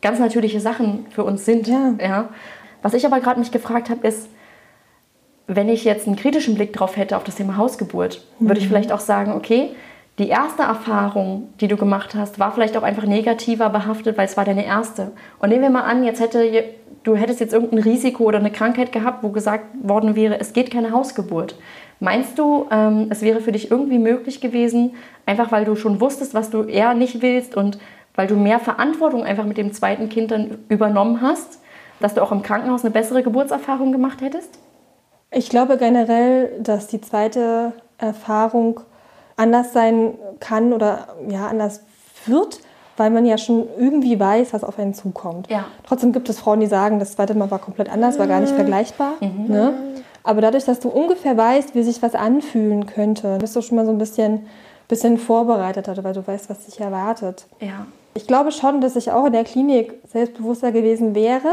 [0.01, 1.67] ganz natürliche Sachen für uns sind.
[1.67, 2.29] Ja.
[2.82, 4.27] Was ich aber gerade mich gefragt habe, ist,
[5.49, 8.91] wenn ich jetzt einen kritischen Blick drauf hätte auf das Thema Hausgeburt, würde ich vielleicht
[8.91, 9.71] auch sagen, okay,
[10.19, 14.38] die erste Erfahrung, die du gemacht hast, war vielleicht auch einfach negativer behaftet, weil es
[14.38, 15.12] war deine erste.
[15.39, 16.65] Und nehmen wir mal an, jetzt hätte
[17.03, 20.69] du hättest jetzt irgendein Risiko oder eine Krankheit gehabt, wo gesagt worden wäre, es geht
[20.69, 21.55] keine Hausgeburt.
[21.99, 24.91] Meinst du, ähm, es wäre für dich irgendwie möglich gewesen,
[25.25, 27.79] einfach weil du schon wusstest, was du eher nicht willst und
[28.13, 31.59] weil du mehr Verantwortung einfach mit dem zweiten Kind dann übernommen hast,
[31.99, 34.59] dass du auch im Krankenhaus eine bessere Geburtserfahrung gemacht hättest?
[35.31, 38.79] Ich glaube generell, dass die zweite Erfahrung
[39.35, 41.81] anders sein kann oder ja anders
[42.25, 42.59] wird,
[42.97, 45.49] weil man ja schon irgendwie weiß, was auf einen zukommt.
[45.49, 45.65] Ja.
[45.85, 48.53] Trotzdem gibt es Frauen, die sagen, das zweite Mal war komplett anders, war gar nicht
[48.53, 49.13] vergleichbar.
[49.21, 49.73] Ne?
[50.23, 53.85] Aber dadurch, dass du ungefähr weißt, wie sich was anfühlen könnte, bist du schon mal
[53.85, 54.47] so ein bisschen,
[54.87, 57.47] bisschen vorbereiteter, weil du weißt, was dich erwartet.
[57.61, 57.85] Ja.
[58.15, 61.47] Ich glaube schon, dass ich auch in der Klinik selbstbewusster gewesen wäre.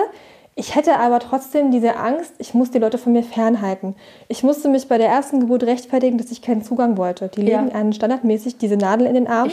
[0.59, 3.95] Ich hätte aber trotzdem diese Angst, ich muss die Leute von mir fernhalten.
[4.29, 7.29] Ich musste mich bei der ersten Geburt rechtfertigen, dass ich keinen Zugang wollte.
[7.29, 7.61] Die Ja.
[7.61, 9.51] legen einen standardmäßig diese Nadel in den Arm.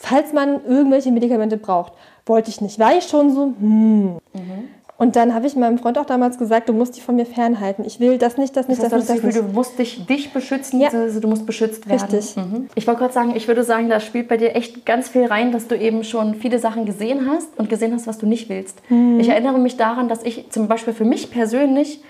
[0.00, 1.94] Falls man irgendwelche Medikamente braucht.
[2.26, 2.78] Wollte ich nicht.
[2.78, 4.18] War ich schon so, hm.
[5.02, 7.84] Und dann habe ich meinem Freund auch damals gesagt, du musst die von mir fernhalten.
[7.84, 9.52] Ich will das nicht, das nicht, Das das, heißt, das das Gefühl, nicht.
[9.52, 10.90] du musst dich, dich beschützen, Ja.
[10.90, 12.02] also du musst beschützt werden.
[12.08, 12.36] Richtig.
[12.36, 12.68] Mhm.
[12.76, 15.50] Ich wollte gerade sagen, ich würde sagen, da spielt bei dir echt ganz viel rein,
[15.50, 18.78] dass du eben schon viele Sachen gesehen hast und gesehen hast, was du nicht willst.
[18.90, 19.18] Mhm.
[19.18, 22.00] Ich erinnere mich daran, dass ich zum Beispiel für mich persönlich,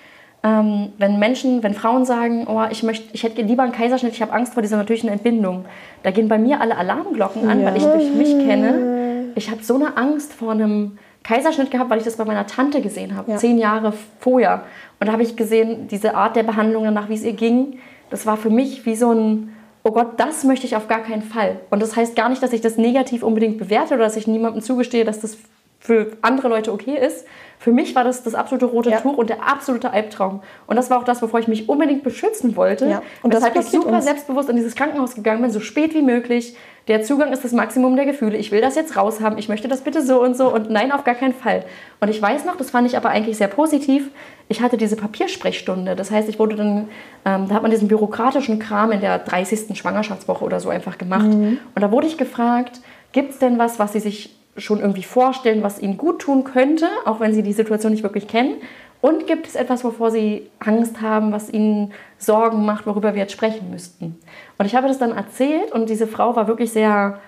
[0.43, 4.21] ähm, wenn Menschen, wenn Frauen sagen, oh, ich, möchte, ich hätte lieber einen Kaiserschnitt, ich
[4.21, 5.65] habe Angst vor dieser natürlichen Entbindung,
[6.03, 7.69] da gehen bei mir alle Alarmglocken an, Ja.
[7.69, 11.99] weil ich durch mich kenne, ich habe so eine Angst vor einem Kaiserschnitt gehabt, weil
[11.99, 13.37] ich das bei meiner Tante gesehen habe, Ja.
[13.39, 14.63] zehn Jahre vorher.
[15.01, 17.79] Und da habe ich gesehen, diese Art der Behandlung danach, wie es ihr ging,
[18.11, 19.55] das war für mich wie so ein,
[19.85, 21.61] oh Gott, das möchte ich auf gar keinen Fall.
[21.71, 24.63] Und das heißt gar nicht, dass ich das negativ unbedingt bewerte oder dass ich niemandem
[24.63, 25.39] zugestehe, dass das
[25.83, 27.27] für andere Leute okay ist.
[27.59, 29.01] Für mich war das das absolute rote Ja.
[29.01, 30.41] Tuch und der absolute Albtraum.
[30.69, 32.87] Und das war auch das, wovor ich mich unbedingt beschützen wollte.
[32.89, 34.05] Ja, und das weshalb ich super uns.
[34.05, 36.57] selbstbewusst in dieses Krankenhaus gegangen bin, so spät wie möglich.
[36.87, 38.37] Der Zugang ist das Maximum der Gefühle.
[38.37, 39.39] Ich will das jetzt raushaben.
[39.39, 40.53] Ich möchte das bitte so und so.
[40.55, 41.65] Und nein, auf gar keinen Fall.
[42.01, 44.11] Und ich weiß noch, das fand ich aber eigentlich sehr positiv.
[44.49, 45.97] Ich hatte diese Papiersprechstunde.
[45.97, 46.89] Das heißt, ich wurde dann,
[47.25, 49.77] ähm, da hat man diesen bürokratischen Kram in der 30.
[49.77, 51.27] Schwangerschaftswoche oder so einfach gemacht.
[51.27, 52.81] Und da wurde ich gefragt,
[53.13, 56.89] gibt es denn was, was Sie sich schon irgendwie vorstellen, was ihnen gut tun könnte,
[57.05, 58.57] auch wenn sie die Situation nicht wirklich kennen?
[59.01, 63.33] Und gibt es etwas, wovor sie Angst haben, was ihnen Sorgen macht, worüber wir jetzt
[63.33, 64.17] sprechen müssten?
[64.59, 67.19] Und ich habe das dann erzählt und diese Frau war wirklich sehr,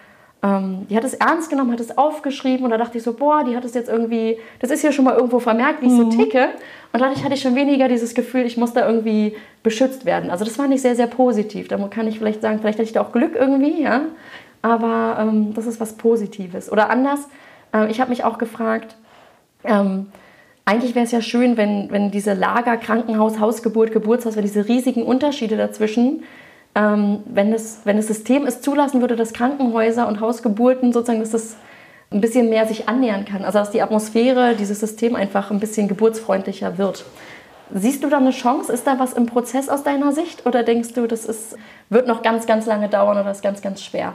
[0.44, 3.42] ähm, die hat es ernst genommen, hat es aufgeschrieben und da dachte ich so, boah,
[3.42, 6.10] die hat es jetzt irgendwie, das ist ja schon mal irgendwo vermerkt, wie ich so
[6.10, 6.50] ticke.
[6.92, 10.30] Und dadurch hatte ich schon weniger dieses Gefühl, ich muss da irgendwie beschützt werden.
[10.30, 11.66] Also das fand ich sehr, sehr positiv.
[11.66, 14.02] Da kann ich vielleicht sagen, vielleicht hatte ich da auch Glück irgendwie, ja.
[14.64, 16.72] Aber ähm, das ist was Positives.
[16.72, 17.28] Oder anders,
[17.74, 18.96] äh, ich habe mich auch gefragt,
[19.62, 20.06] ähm,
[20.64, 25.02] eigentlich wäre es ja schön, wenn, wenn diese Lager, Krankenhaus, Hausgeburt, Geburtshaus, wenn diese riesigen
[25.02, 26.22] Unterschiede dazwischen,
[26.74, 31.32] ähm, wenn, es, wenn das System es zulassen würde, dass Krankenhäuser und Hausgeburten sozusagen, dass
[31.32, 31.56] das
[32.10, 33.44] ein bisschen mehr sich annähern kann.
[33.44, 37.04] Also dass die Atmosphäre, dieses System einfach ein bisschen geburtsfreundlicher wird.
[37.70, 38.72] Siehst du da eine Chance?
[38.72, 40.46] Ist da was im Prozess aus deiner Sicht?
[40.46, 41.58] Oder denkst du, das ist,
[41.90, 44.14] wird noch ganz, ganz lange dauern oder ist ganz, ganz schwer?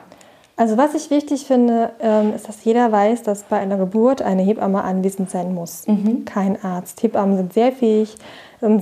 [0.60, 4.42] Also was ich wichtig finde, ähm, ist, dass jeder weiß, dass bei einer Geburt eine
[4.42, 5.88] Hebamme anwesend sein muss.
[5.88, 6.26] Mhm.
[6.26, 7.02] Kein Arzt.
[7.02, 8.18] Hebammen sind sehr fähig,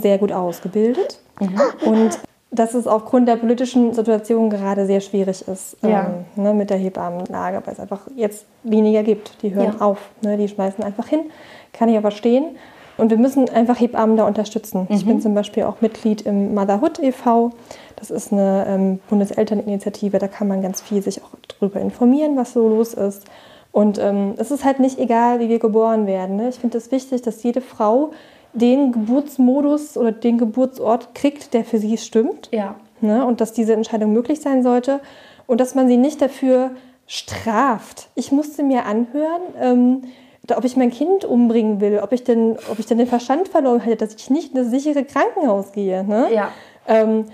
[0.02, 1.20] sehr gut ausgebildet.
[1.40, 1.62] Mhm.
[1.86, 2.20] Und
[2.50, 6.08] dass es aufgrund der politischen Situation gerade sehr schwierig ist Ja.
[6.36, 9.44] ähm, ne, mit der Hebammenlage, weil es einfach jetzt weniger gibt.
[9.44, 9.86] Die hören Ja.
[9.86, 11.26] auf, ne, die schmeißen einfach hin.
[11.74, 12.56] Kann ich ja verstehen.
[12.98, 14.88] Und wir müssen einfach Hebammen da unterstützen.
[14.90, 15.10] Ich Mhm.
[15.10, 17.52] bin zum Beispiel auch Mitglied im Motherhood e.V.
[17.96, 21.30] Das ist eine ähm, Bundeselterninitiative, da kann man ganz viel sich auch
[21.60, 23.26] darüber informieren, was so los ist.
[23.72, 26.36] Und ähm, es ist halt nicht egal, wie wir geboren werden.
[26.38, 26.50] Ne?
[26.50, 28.12] Ich finde es wichtig, dass jede Frau
[28.54, 32.50] den Geburtsmodus oder den Geburtsort kriegt, der für sie stimmt.
[32.52, 32.76] Ja.
[33.02, 33.24] Ne?
[33.26, 35.00] Und dass diese Entscheidung möglich sein sollte.
[35.46, 36.72] Und dass man sie nicht dafür
[37.06, 38.10] straft.
[38.16, 40.02] Ich musste mir anhören, ähm,
[40.48, 43.48] da- ob ich mein Kind umbringen will, ob ich denn, ob ich denn den Verstand
[43.48, 46.04] verloren hätte, dass ich nicht in das sichere Krankenhaus gehe.
[46.04, 46.28] Ne?
[46.34, 46.50] Ja.
[46.88, 47.26] Ähm,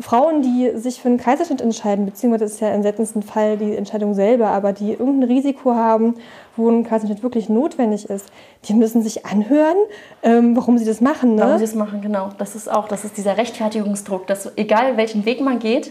[0.00, 3.74] Frauen, die sich für einen Kaiserschnitt entscheiden, beziehungsweise das ist ja im seltensten Fall die
[3.76, 6.14] Entscheidung selber, aber die irgendein Risiko haben,
[6.56, 8.26] wo ein Kaiserschnitt wirklich notwendig ist,
[8.66, 9.76] die müssen sich anhören,
[10.22, 11.34] ähm, warum sie das machen.
[11.34, 11.42] Ne?
[11.42, 12.28] Warum sie es machen, genau.
[12.38, 15.90] Das ist auch, das ist dieser Rechtfertigungsdruck, dass egal welchen Weg man geht,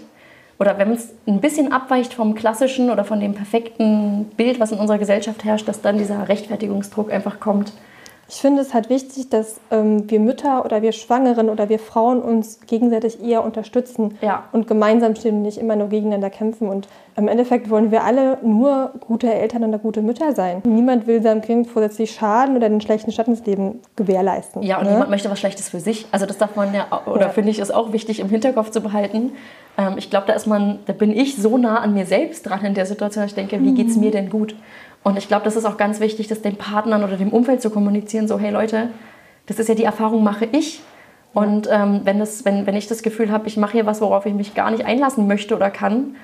[0.60, 4.80] oder wenn es ein bisschen abweicht vom klassischen oder von dem perfekten Bild, was in
[4.80, 7.74] unserer Gesellschaft herrscht, dass dann dieser Rechtfertigungsdruck einfach kommt.
[8.30, 12.22] Ich finde es halt wichtig, dass ähm, wir Mütter oder wir Schwangeren oder wir Frauen
[12.22, 14.44] uns gegenseitig eher unterstützen Ja.
[14.52, 16.68] und gemeinsam stehen und nicht immer nur gegeneinander kämpfen.
[16.68, 20.62] Und im Endeffekt wollen wir alle nur gute Eltern oder gute Mütter sein.
[20.66, 24.62] Niemand will seinem Kind vorsätzlich schaden oder einen schlechten Start ins Leben gewährleisten.
[24.62, 24.92] Ja, und ne?
[24.92, 26.06] niemand möchte was Schlechtes für sich.
[26.12, 27.30] Also das darf man ja, oder Ja.
[27.30, 29.32] finde ich, ist auch wichtig im Hinterkopf zu behalten.
[29.78, 32.64] Ähm, ich glaube, da ist man, da bin ich so nah an mir selbst dran
[32.66, 34.54] in der Situation, dass ich denke, wie geht's mir denn gut?
[35.04, 37.70] Und ich glaube, das ist auch ganz wichtig, das den Partnern oder dem Umfeld zu
[37.70, 38.90] kommunizieren, so hey Leute,
[39.46, 40.82] das ist ja die Erfahrung, mache ich.
[41.34, 44.26] Und ähm, wenn, das, wenn, wenn ich das Gefühl habe, ich mache hier was, worauf
[44.26, 46.16] ich mich gar nicht einlassen möchte oder kann,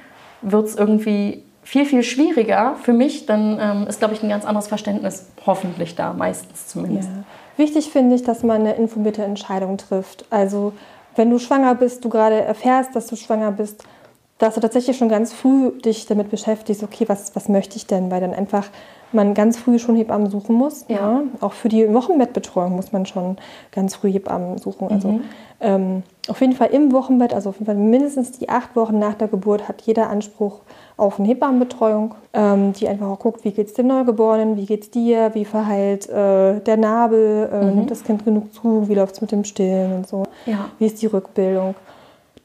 [0.42, 3.26] wird es irgendwie viel, viel schwieriger für mich.
[3.26, 7.10] Dann ähm, ist, glaube ich, ein ganz anderes Verständnis hoffentlich da, meistens zumindest.
[7.10, 7.24] Ja.
[7.58, 10.26] Wichtig finde ich, dass man eine informierte Entscheidung trifft.
[10.30, 10.74] Also
[11.16, 13.84] wenn du schwanger bist, du gerade erfährst, dass du schwanger bist,
[14.44, 18.12] dass du tatsächlich schon ganz früh dich damit beschäftigst, okay, was, was möchte ich denn?
[18.12, 18.66] Weil dann einfach
[19.14, 20.86] man ganz früh schon Hebammen suchen muss.
[20.88, 20.96] Ja.
[20.98, 21.22] Ja.
[21.40, 23.38] Auch für die Wochenbettbetreuung muss man schon
[23.72, 24.90] ganz früh Hebammen suchen.
[24.90, 25.22] Also
[25.62, 29.14] ähm, auf jeden Fall im Wochenbett, also auf jeden Fall mindestens die acht Wochen nach
[29.14, 30.60] der Geburt hat jeder Anspruch
[30.98, 34.84] auf eine Hebammenbetreuung, ähm, die einfach auch guckt, wie geht es dem Neugeborenen, wie geht
[34.84, 39.16] es dir, wie verheilt äh, der Nabel, äh, nimmt das Kind genug zu, wie läuft
[39.16, 40.66] es mit dem Stillen und so, Ja.
[40.80, 41.76] wie ist die Rückbildung.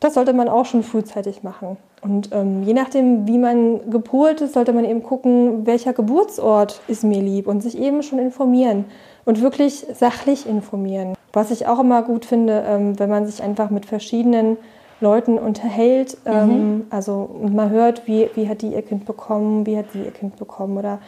[0.00, 1.76] Das sollte man auch schon frühzeitig machen.
[2.00, 7.04] Und ähm, je nachdem, wie man gepolt ist, sollte man eben gucken, welcher Geburtsort ist
[7.04, 8.84] mir lieb und sich eben schon informieren
[9.24, 11.14] und wirklich sachlich informieren.
[11.32, 14.56] Was ich auch immer gut finde, ähm, wenn man sich einfach mit verschiedenen
[15.00, 19.76] Leuten unterhält, ähm, also und man hört, wie, wie hat die ihr Kind bekommen, wie
[19.76, 20.98] hat sie ihr Kind bekommen oder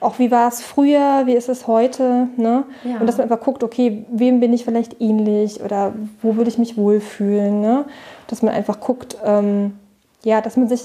[0.00, 2.64] auch wie war es früher, wie ist es heute, ne?
[2.84, 2.98] Ja.
[3.00, 5.92] Und dass man einfach guckt, okay, wem bin ich vielleicht ähnlich oder
[6.22, 7.84] wo würde ich mich wohlfühlen, ne?
[8.26, 9.74] Dass man einfach guckt, ähm,
[10.24, 10.82] ja, dass man sich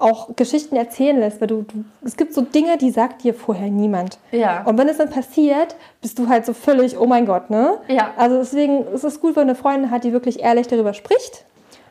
[0.00, 3.68] auch Geschichten erzählen lässt, weil du, du, es gibt so Dinge, die sagt dir vorher
[3.68, 4.18] niemand.
[4.32, 4.64] Ja.
[4.64, 7.78] Und wenn es dann passiert, bist du halt so völlig, oh mein Gott, ne?
[7.88, 8.12] Ja.
[8.16, 11.44] Also deswegen ist es gut, wenn eine Freundin hat, die wirklich ehrlich darüber spricht.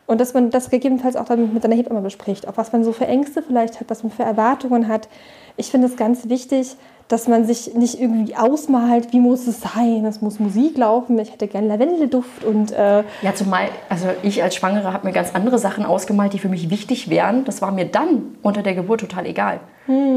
[0.08, 2.94] Und dass man das gegebenenfalls auch dann mit seiner Hebamme bespricht, auch was man so
[2.94, 5.08] für Ängste vielleicht hat, was man für Erwartungen hat.
[5.56, 6.76] Ich finde es ganz wichtig,
[7.10, 11.34] dass man sich nicht irgendwie ausmalt, wie muss es sein, es muss Musik laufen, ich
[11.34, 15.60] hätte gern Lavendelduft und äh, Ja, zumal, also ich als Schwangere habe mir ganz andere
[15.60, 17.44] Sachen ausgemalt, die für mich wichtig wären.
[17.46, 19.60] Das war mir dann unter der Geburt total egal.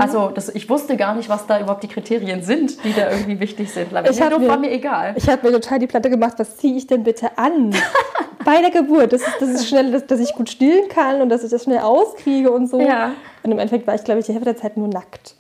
[0.01, 3.40] Also das, ich wusste gar nicht, was da überhaupt die Kriterien sind, die da irgendwie
[3.40, 3.90] wichtig sind.
[3.90, 5.14] Lavendelduft mir- war mir egal.
[5.16, 7.74] ich habe mir total die Platte gemacht, was ziehe ich denn bitte an?
[8.45, 9.12] bei der Geburt.
[9.12, 11.64] Das ist, das ist schnell, dass, dass ich gut stillen kann und dass ich das
[11.64, 12.80] schnell auskriege und so.
[12.80, 13.12] Ja.
[13.43, 15.34] Und im Endeffekt war ich, glaube ich, die Hälfte der Zeit nur nackt.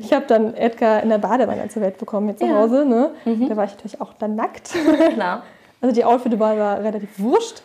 [0.00, 2.54] ich habe dann Edgar in der Badewanne zur Welt bekommen hier zu Ja.
[2.54, 2.84] Hause.
[2.84, 3.10] Ne?
[3.24, 4.70] Da war ich natürlich auch dann nackt.
[5.14, 5.42] Klar.
[5.80, 7.62] Also die Outfit war, war relativ wurscht.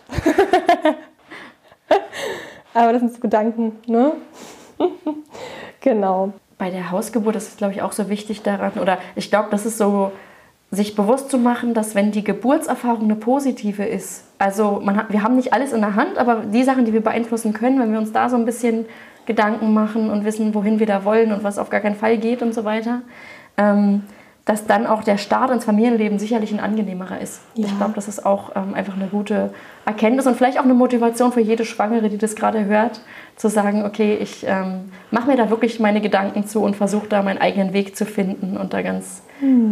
[2.73, 4.13] Aber das sind so Gedanken, ne?
[5.81, 6.33] genau.
[6.57, 9.65] bei der Hausgeburt ist es, glaube ich, auch so wichtig daran, oder ich glaube, das
[9.65, 10.11] ist so,
[10.69, 15.35] sich bewusst zu machen, dass wenn die Geburtserfahrung eine positive ist, also hat, wir haben
[15.35, 18.11] nicht alles in der Hand, aber die Sachen, die wir beeinflussen können, wenn wir uns
[18.11, 18.85] da so ein bisschen
[19.25, 22.41] Gedanken machen und wissen, wohin wir da wollen und was auf gar keinen Fall geht
[22.41, 23.01] und so weiter,
[23.57, 24.03] ähm,
[24.47, 27.41] dass dann auch der Start ins Familienleben sicherlich ein angenehmerer ist.
[27.55, 27.65] Ja.
[27.67, 29.51] Ich glaube, das ist auch ähm, einfach eine gute
[29.85, 33.01] Erkenntnis und vielleicht auch eine Motivation für jede Schwangere, die das gerade hört,
[33.35, 37.21] zu sagen, okay, ich ähm, mache mir da wirklich meine Gedanken zu und versuche da
[37.23, 39.21] meinen eigenen Weg zu finden und da ganz,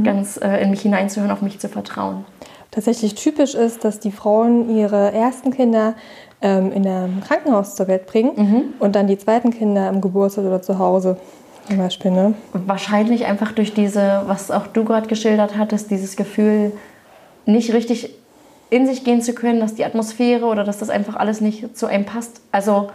[0.04, 2.26] ganz äh, in mich hineinzuhören, auf mich zu vertrauen.
[2.70, 5.96] Tatsächlich typisch ist, dass die Frauen ihre ersten Kinder
[6.42, 10.62] ähm, in einem Krankenhaus zur Welt bringen und dann die zweiten Kinder im Geburtshaus oder
[10.62, 11.16] zu Hause
[11.68, 12.12] zum Beispiel.
[12.12, 12.34] Ne?
[12.54, 16.72] Wahrscheinlich einfach durch diese, was auch du gerade geschildert hattest, dieses Gefühl,
[17.46, 18.10] nicht richtig
[18.70, 21.86] in sich gehen zu können, dass die Atmosphäre oder dass das einfach alles nicht zu
[21.86, 22.42] einem passt.
[22.52, 22.90] Also,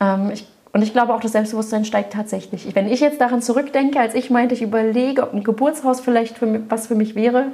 [0.00, 2.74] ähm, ich, und ich glaube auch, das Selbstbewusstsein steigt tatsächlich.
[2.74, 6.46] Wenn ich jetzt daran zurückdenke, als ich meinte, ich überlege, ob ein Geburtshaus vielleicht für
[6.46, 7.48] mich, was für mich wäre,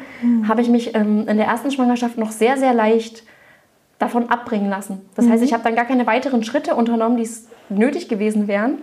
[0.47, 3.25] habe ich mich ähm, in der ersten Schwangerschaft noch sehr, sehr leicht
[3.99, 5.01] davon abbringen lassen.
[5.17, 8.79] Das heißt, ich habe dann gar keine weiteren Schritte unternommen, die es nötig gewesen wären.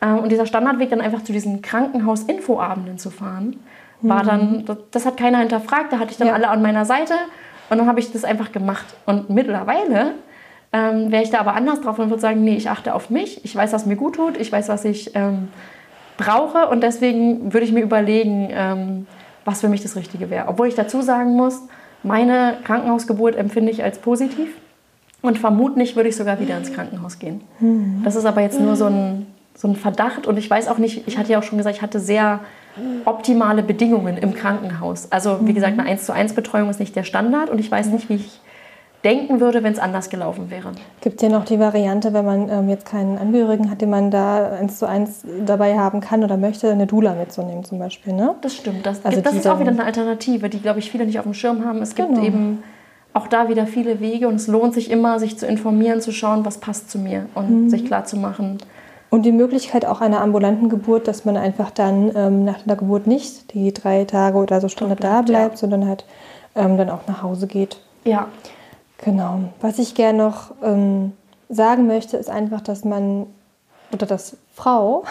[0.00, 3.56] Ähm, Und dieser Standardweg dann einfach zu diesen Krankenhaus-Infoabenden zu fahren,
[4.00, 6.34] war dann, das, das hat keiner hinterfragt, da hatte ich dann Ja.
[6.34, 7.14] alle an meiner Seite
[7.68, 8.86] und dann habe ich das einfach gemacht.
[9.06, 10.12] Und mittlerweile
[10.72, 13.44] ähm, wäre ich da aber anders drauf und würde sagen, nee, ich achte auf mich,
[13.44, 15.48] ich weiß, was mir gut tut, ich weiß, was ich ähm,
[16.16, 19.06] brauche und deswegen würde ich mir überlegen, ähm,
[19.44, 20.46] was für mich das Richtige wäre.
[20.48, 21.62] Obwohl ich dazu sagen muss,
[22.04, 24.48] meine Krankenhausgeburt empfinde ich als positiv
[25.22, 27.40] und vermutlich würde ich sogar wieder ins Krankenhaus gehen.
[28.04, 29.26] Das ist aber jetzt nur so ein,
[29.58, 31.82] so ein Verdacht und ich weiß auch nicht, ich hatte ja auch schon gesagt, ich
[31.82, 32.38] hatte sehr
[33.04, 35.08] optimale Bedingungen im Krankenhaus.
[35.10, 37.88] Also wie gesagt, eine 1 zu 1 Betreuung ist nicht der Standard und ich weiß
[37.88, 38.40] nicht, wie ich
[39.02, 40.70] denken würde, wenn es anders gelaufen wäre.
[41.00, 44.50] Gibt ja noch die Variante, wenn man ähm, jetzt keinen Angehörigen hat, den man da
[44.52, 48.12] eins zu eins dabei haben kann oder möchte, eine Dula mitzunehmen zum Beispiel.
[48.12, 48.36] Ne?
[48.42, 48.86] Das stimmt.
[48.86, 51.24] Das, Also gibt, das ist auch wieder eine Alternative, die, glaube ich, viele nicht auf
[51.24, 51.82] dem Schirm haben.
[51.82, 52.22] Es gibt Genau.
[52.24, 52.62] eben
[53.12, 56.44] auch da wieder viele Wege und es lohnt sich immer, sich zu informieren, zu schauen,
[56.44, 57.70] was passt zu mir und Mhm.
[57.70, 58.58] sich klar zu machen.
[59.10, 63.06] Und die Möglichkeit auch einer ambulanten Geburt, dass man einfach dann ähm, nach der Geburt
[63.06, 65.56] nicht die drei Tage oder so Stunden da bleibt, ja.
[65.56, 66.04] sondern halt
[66.54, 67.78] ähm, dann auch nach Hause geht.
[68.04, 68.28] Ja,
[68.98, 69.40] Genau.
[69.60, 71.12] Was ich gerne noch ähm,
[71.48, 73.26] sagen möchte, ist einfach, dass man
[73.92, 75.04] oder dass Frau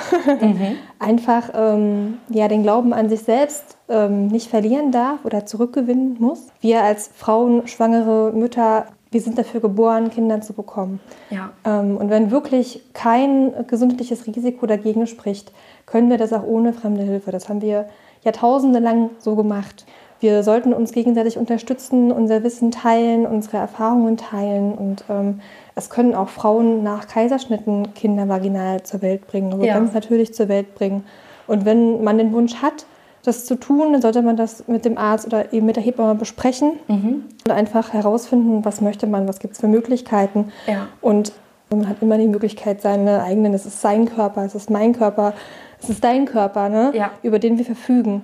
[1.00, 6.48] einfach ähm, ja, den Glauben an sich selbst ähm, nicht verlieren darf oder zurückgewinnen muss.
[6.62, 10.99] Wir als Frauen, schwangere Mütter, wir sind dafür geboren, Kinder zu bekommen.
[11.30, 11.51] ja.
[11.66, 15.51] Ähm, und wenn wirklich kein gesundheitliches Risiko dagegen spricht,
[15.86, 17.32] können wir das auch ohne fremde Hilfe.
[17.32, 17.88] Das haben wir
[18.24, 19.86] jahrtausende lang so gemacht.
[20.20, 24.74] Wir sollten uns gegenseitig unterstützen, unser Wissen teilen, unsere Erfahrungen teilen.
[24.74, 25.41] Und ähm,
[25.76, 29.76] es können auch Frauen nach Kaiserschnitten Kinder vaginal zur Welt bringen, also Ja.
[29.76, 31.03] ganz natürlich zur Welt bringen.
[31.45, 32.88] Und wenn man den Wunsch hat,
[33.28, 36.16] das zu tun, dann sollte man das mit dem Arzt oder eben mit der Hebamme
[36.16, 40.52] besprechen und einfach herausfinden, was möchte man, was gibt es für Möglichkeiten.
[40.66, 40.88] Ja.
[41.02, 41.34] Und
[41.70, 45.34] man hat immer die Möglichkeit, seine eigenen, es ist sein Körper, es ist mein Körper,
[45.82, 46.92] es ist dein Körper, ne?
[46.96, 47.12] Ja.
[47.24, 48.24] über den wir verfügen.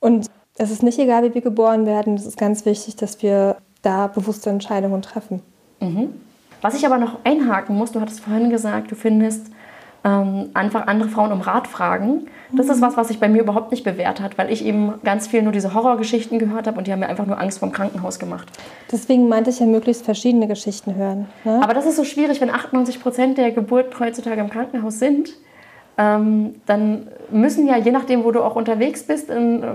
[0.00, 0.26] Und
[0.58, 4.08] es ist nicht egal, wie wir geboren werden, es ist ganz wichtig, dass wir da
[4.08, 5.42] bewusste Entscheidungen treffen.
[6.62, 9.46] Was ich aber noch einhaken muss, du hattest vorhin gesagt, du findest
[10.04, 12.26] ähm, einfach andere Frauen um Rat fragen.
[12.52, 15.28] Das ist was, was sich bei mir überhaupt nicht bewährt hat, weil ich eben ganz
[15.28, 18.18] viel nur diese Horrorgeschichten gehört habe und die haben mir einfach nur Angst vorm Krankenhaus
[18.18, 18.48] gemacht.
[18.90, 21.28] Deswegen meinte ich ja, möglichst verschiedene Geschichten hören.
[21.44, 21.60] Ne?
[21.62, 25.30] Aber das ist so schwierig, wenn 98 Prozent der Geburten heutzutage im Krankenhaus sind.
[25.98, 29.66] Ähm, dann müssen ja, je nachdem, wo du auch unterwegs bist, in, äh,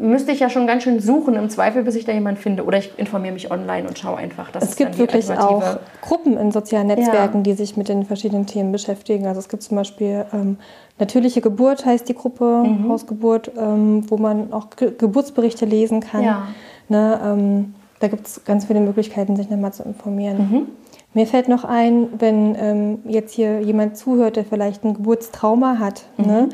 [0.00, 2.64] müsste ich ja schon ganz schön suchen im Zweifel, bis ich da jemanden finde.
[2.64, 4.50] Oder ich informiere mich online und schaue einfach.
[4.50, 5.78] Das Es gibt dann die wirklich auch.
[6.02, 7.42] Gruppen in sozialen Netzwerken, Ja.
[7.42, 9.26] die sich mit den verschiedenen Themen beschäftigen.
[9.26, 10.58] Also es gibt zum Beispiel ähm,
[10.98, 12.88] Natürliche Geburt heißt die Gruppe, Mhm.
[12.88, 16.22] Hausgeburt, ähm, wo man auch Ge Geburtsberichte lesen kann.
[16.22, 16.42] Ja.
[16.88, 20.36] Ne, ähm, da gibt es ganz viele Möglichkeiten, sich nochmal zu informieren.
[20.38, 20.66] Mhm.
[21.14, 26.02] Mir fällt noch ein, wenn ähm, jetzt hier jemand zuhört, der vielleicht ein Geburtstrauma hat.
[26.16, 26.26] Mhm.
[26.26, 26.48] Ne?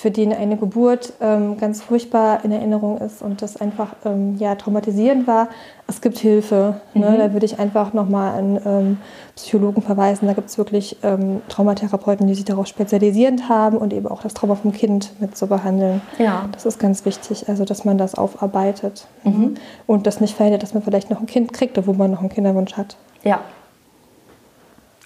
[0.00, 4.54] Für den eine Geburt ähm, ganz furchtbar in Erinnerung ist und das einfach ähm, ja,
[4.54, 5.48] traumatisierend war.
[5.88, 6.80] Es gibt Hilfe.
[6.94, 7.10] Ne?
[7.10, 7.18] Mhm.
[7.18, 8.96] Da würde ich einfach nochmal an ähm,
[9.34, 10.28] Psychologen verweisen.
[10.28, 14.34] Da gibt es wirklich ähm, Traumatherapeuten, die sich darauf spezialisierend haben und eben auch das
[14.34, 16.00] Trauma vom Kind mit zu behandeln.
[16.18, 16.48] Ja.
[16.52, 19.32] Das ist ganz wichtig, also dass man das aufarbeitet ne?
[19.32, 19.54] mhm.
[19.88, 22.28] und das nicht verhindert, dass man vielleicht noch ein Kind kriegt, obwohl man noch einen
[22.28, 22.96] Kinderwunsch hat.
[23.24, 23.40] Ja.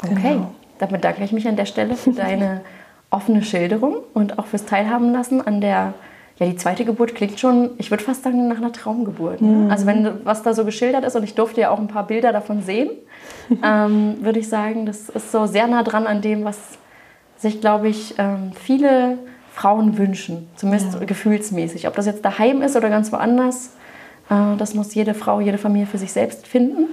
[0.05, 0.51] Okay, genau.
[0.79, 2.61] damit danke ich mich an der Stelle für deine
[3.13, 5.95] offene Schilderung und auch fürs Teilhaben lassen an der,
[6.39, 9.43] ja, die zweite Geburt klingt schon, ich würde fast sagen, nach einer Traumgeburt.
[9.43, 9.49] Ne?
[9.49, 9.71] Mhm.
[9.71, 12.33] Also wenn was da so geschildert ist und ich durfte ja auch ein paar Bilder
[12.33, 12.91] davon sehen,
[13.63, 16.79] ähm, würde ich sagen, das ist so sehr nah dran an dem, was
[17.37, 19.19] sich, glaube ich, ähm, viele
[19.53, 21.05] Frauen wünschen, zumindest ja.
[21.05, 21.87] gefühlsmäßig.
[21.87, 23.75] Ob das jetzt daheim ist oder ganz woanders,
[24.31, 26.89] äh, das muss jede Frau, jede Familie für sich selbst finden.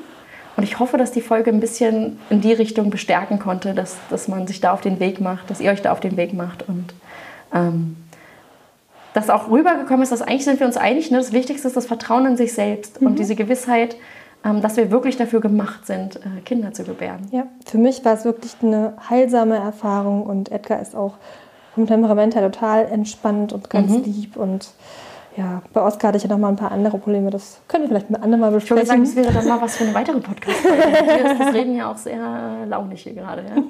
[0.58, 4.28] Und ich hoffe, dass die Folge ein bisschen in die Richtung bestärken konnte, dass, dass
[4.28, 6.68] man sich da auf den Weg macht, dass ihr euch da auf den Weg macht
[6.68, 6.94] und
[7.54, 7.96] ähm,
[9.14, 11.18] dass auch rübergekommen ist, dass eigentlich sind wir uns einig, ne?
[11.18, 13.08] das Wichtigste ist das Vertrauen in sich selbst mhm.
[13.08, 13.96] und diese Gewissheit,
[14.46, 17.28] ähm, dass wir wirklich dafür gemacht sind, äh, Kinder zu gebären.
[17.32, 21.16] Ja, für mich war es wirklich eine heilsame Erfahrung und Edgar ist auch
[21.76, 24.04] vom Temperament her total entspannt und ganz mhm.
[24.04, 24.70] lieb und
[25.38, 27.30] ja, bei Oskar hatte ich ja noch mal ein paar andere Probleme.
[27.30, 28.84] Das können wir vielleicht ein andermal besprechen.
[28.84, 30.58] Ich würde sagen, das wäre dann mal was für eine weitere podcast.
[31.40, 33.44] Das reden ja auch sehr launig hier gerade.
[33.44, 33.64] Ja?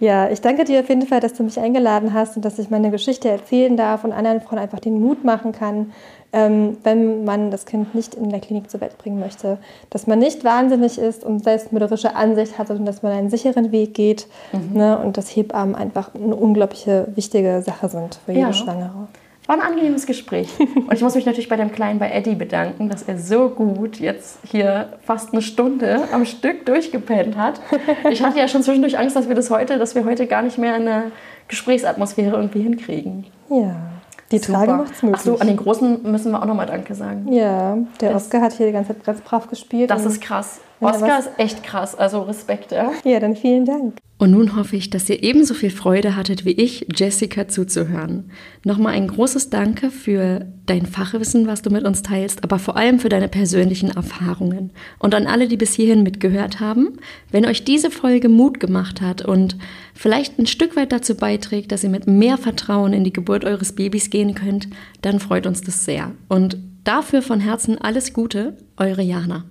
[0.00, 2.70] ja, ich danke dir auf jeden Fall, dass du mich eingeladen hast und dass ich
[2.70, 5.92] meine Geschichte erzählen darf und anderen Frauen einfach den Mut machen kann,
[6.32, 9.58] ähm, wenn man das Kind nicht in der Klinik zur Welt bringen möchte.
[9.90, 13.94] Dass man nicht wahnsinnig ist und selbstmörderische Ansicht hat, sondern dass man einen sicheren Weg
[13.94, 14.76] geht mhm.
[14.78, 18.52] ne, und dass Hebammen einfach eine unglaubliche wichtige Sache sind für jede ja.
[18.52, 19.08] Schwangere.
[19.48, 20.50] War ein angenehmes Gespräch.
[20.60, 23.98] Und ich muss mich natürlich bei dem Kleinen, bei Eddie bedanken, dass er so gut
[23.98, 27.58] jetzt hier fast eine Stunde am Stück durchgepennt hat.
[28.10, 30.58] Ich hatte ja schon zwischendurch Angst, dass wir das heute, dass wir heute gar nicht
[30.58, 31.12] mehr eine
[31.48, 33.24] Gesprächsatmosphäre irgendwie hinkriegen.
[33.48, 33.74] Ja.
[34.30, 35.18] Die Trage macht es möglich.
[35.18, 37.32] Achso, an den Großen müssen wir auch nochmal Danke sagen.
[37.32, 39.90] Ja, der das, Oscar hat hier die ganze Zeit ganz brav gespielt.
[39.90, 40.60] Das ist krass.
[40.80, 42.92] Oscar ist echt krass, also Respekt, ja.
[43.04, 43.98] Ja, dann vielen Dank.
[44.18, 48.32] Und nun hoffe ich, dass ihr ebenso viel Freude hattet wie ich, Jessica zuzuhören.
[48.64, 52.98] Nochmal ein großes Danke für dein Fachwissen, was du mit uns teilst, aber vor allem
[52.98, 54.72] für deine persönlichen Erfahrungen.
[54.98, 56.98] Und an alle, die bis hierhin mitgehört haben,
[57.30, 59.56] wenn euch diese Folge Mut gemacht hat und
[59.94, 63.72] vielleicht ein Stück weit dazu beiträgt, dass ihr mit mehr Vertrauen in die Geburt eures
[63.72, 64.68] Babys gehen könnt,
[65.00, 66.10] dann freut uns das sehr.
[66.28, 69.44] Und dafür von Herzen alles Gute, eure Jana.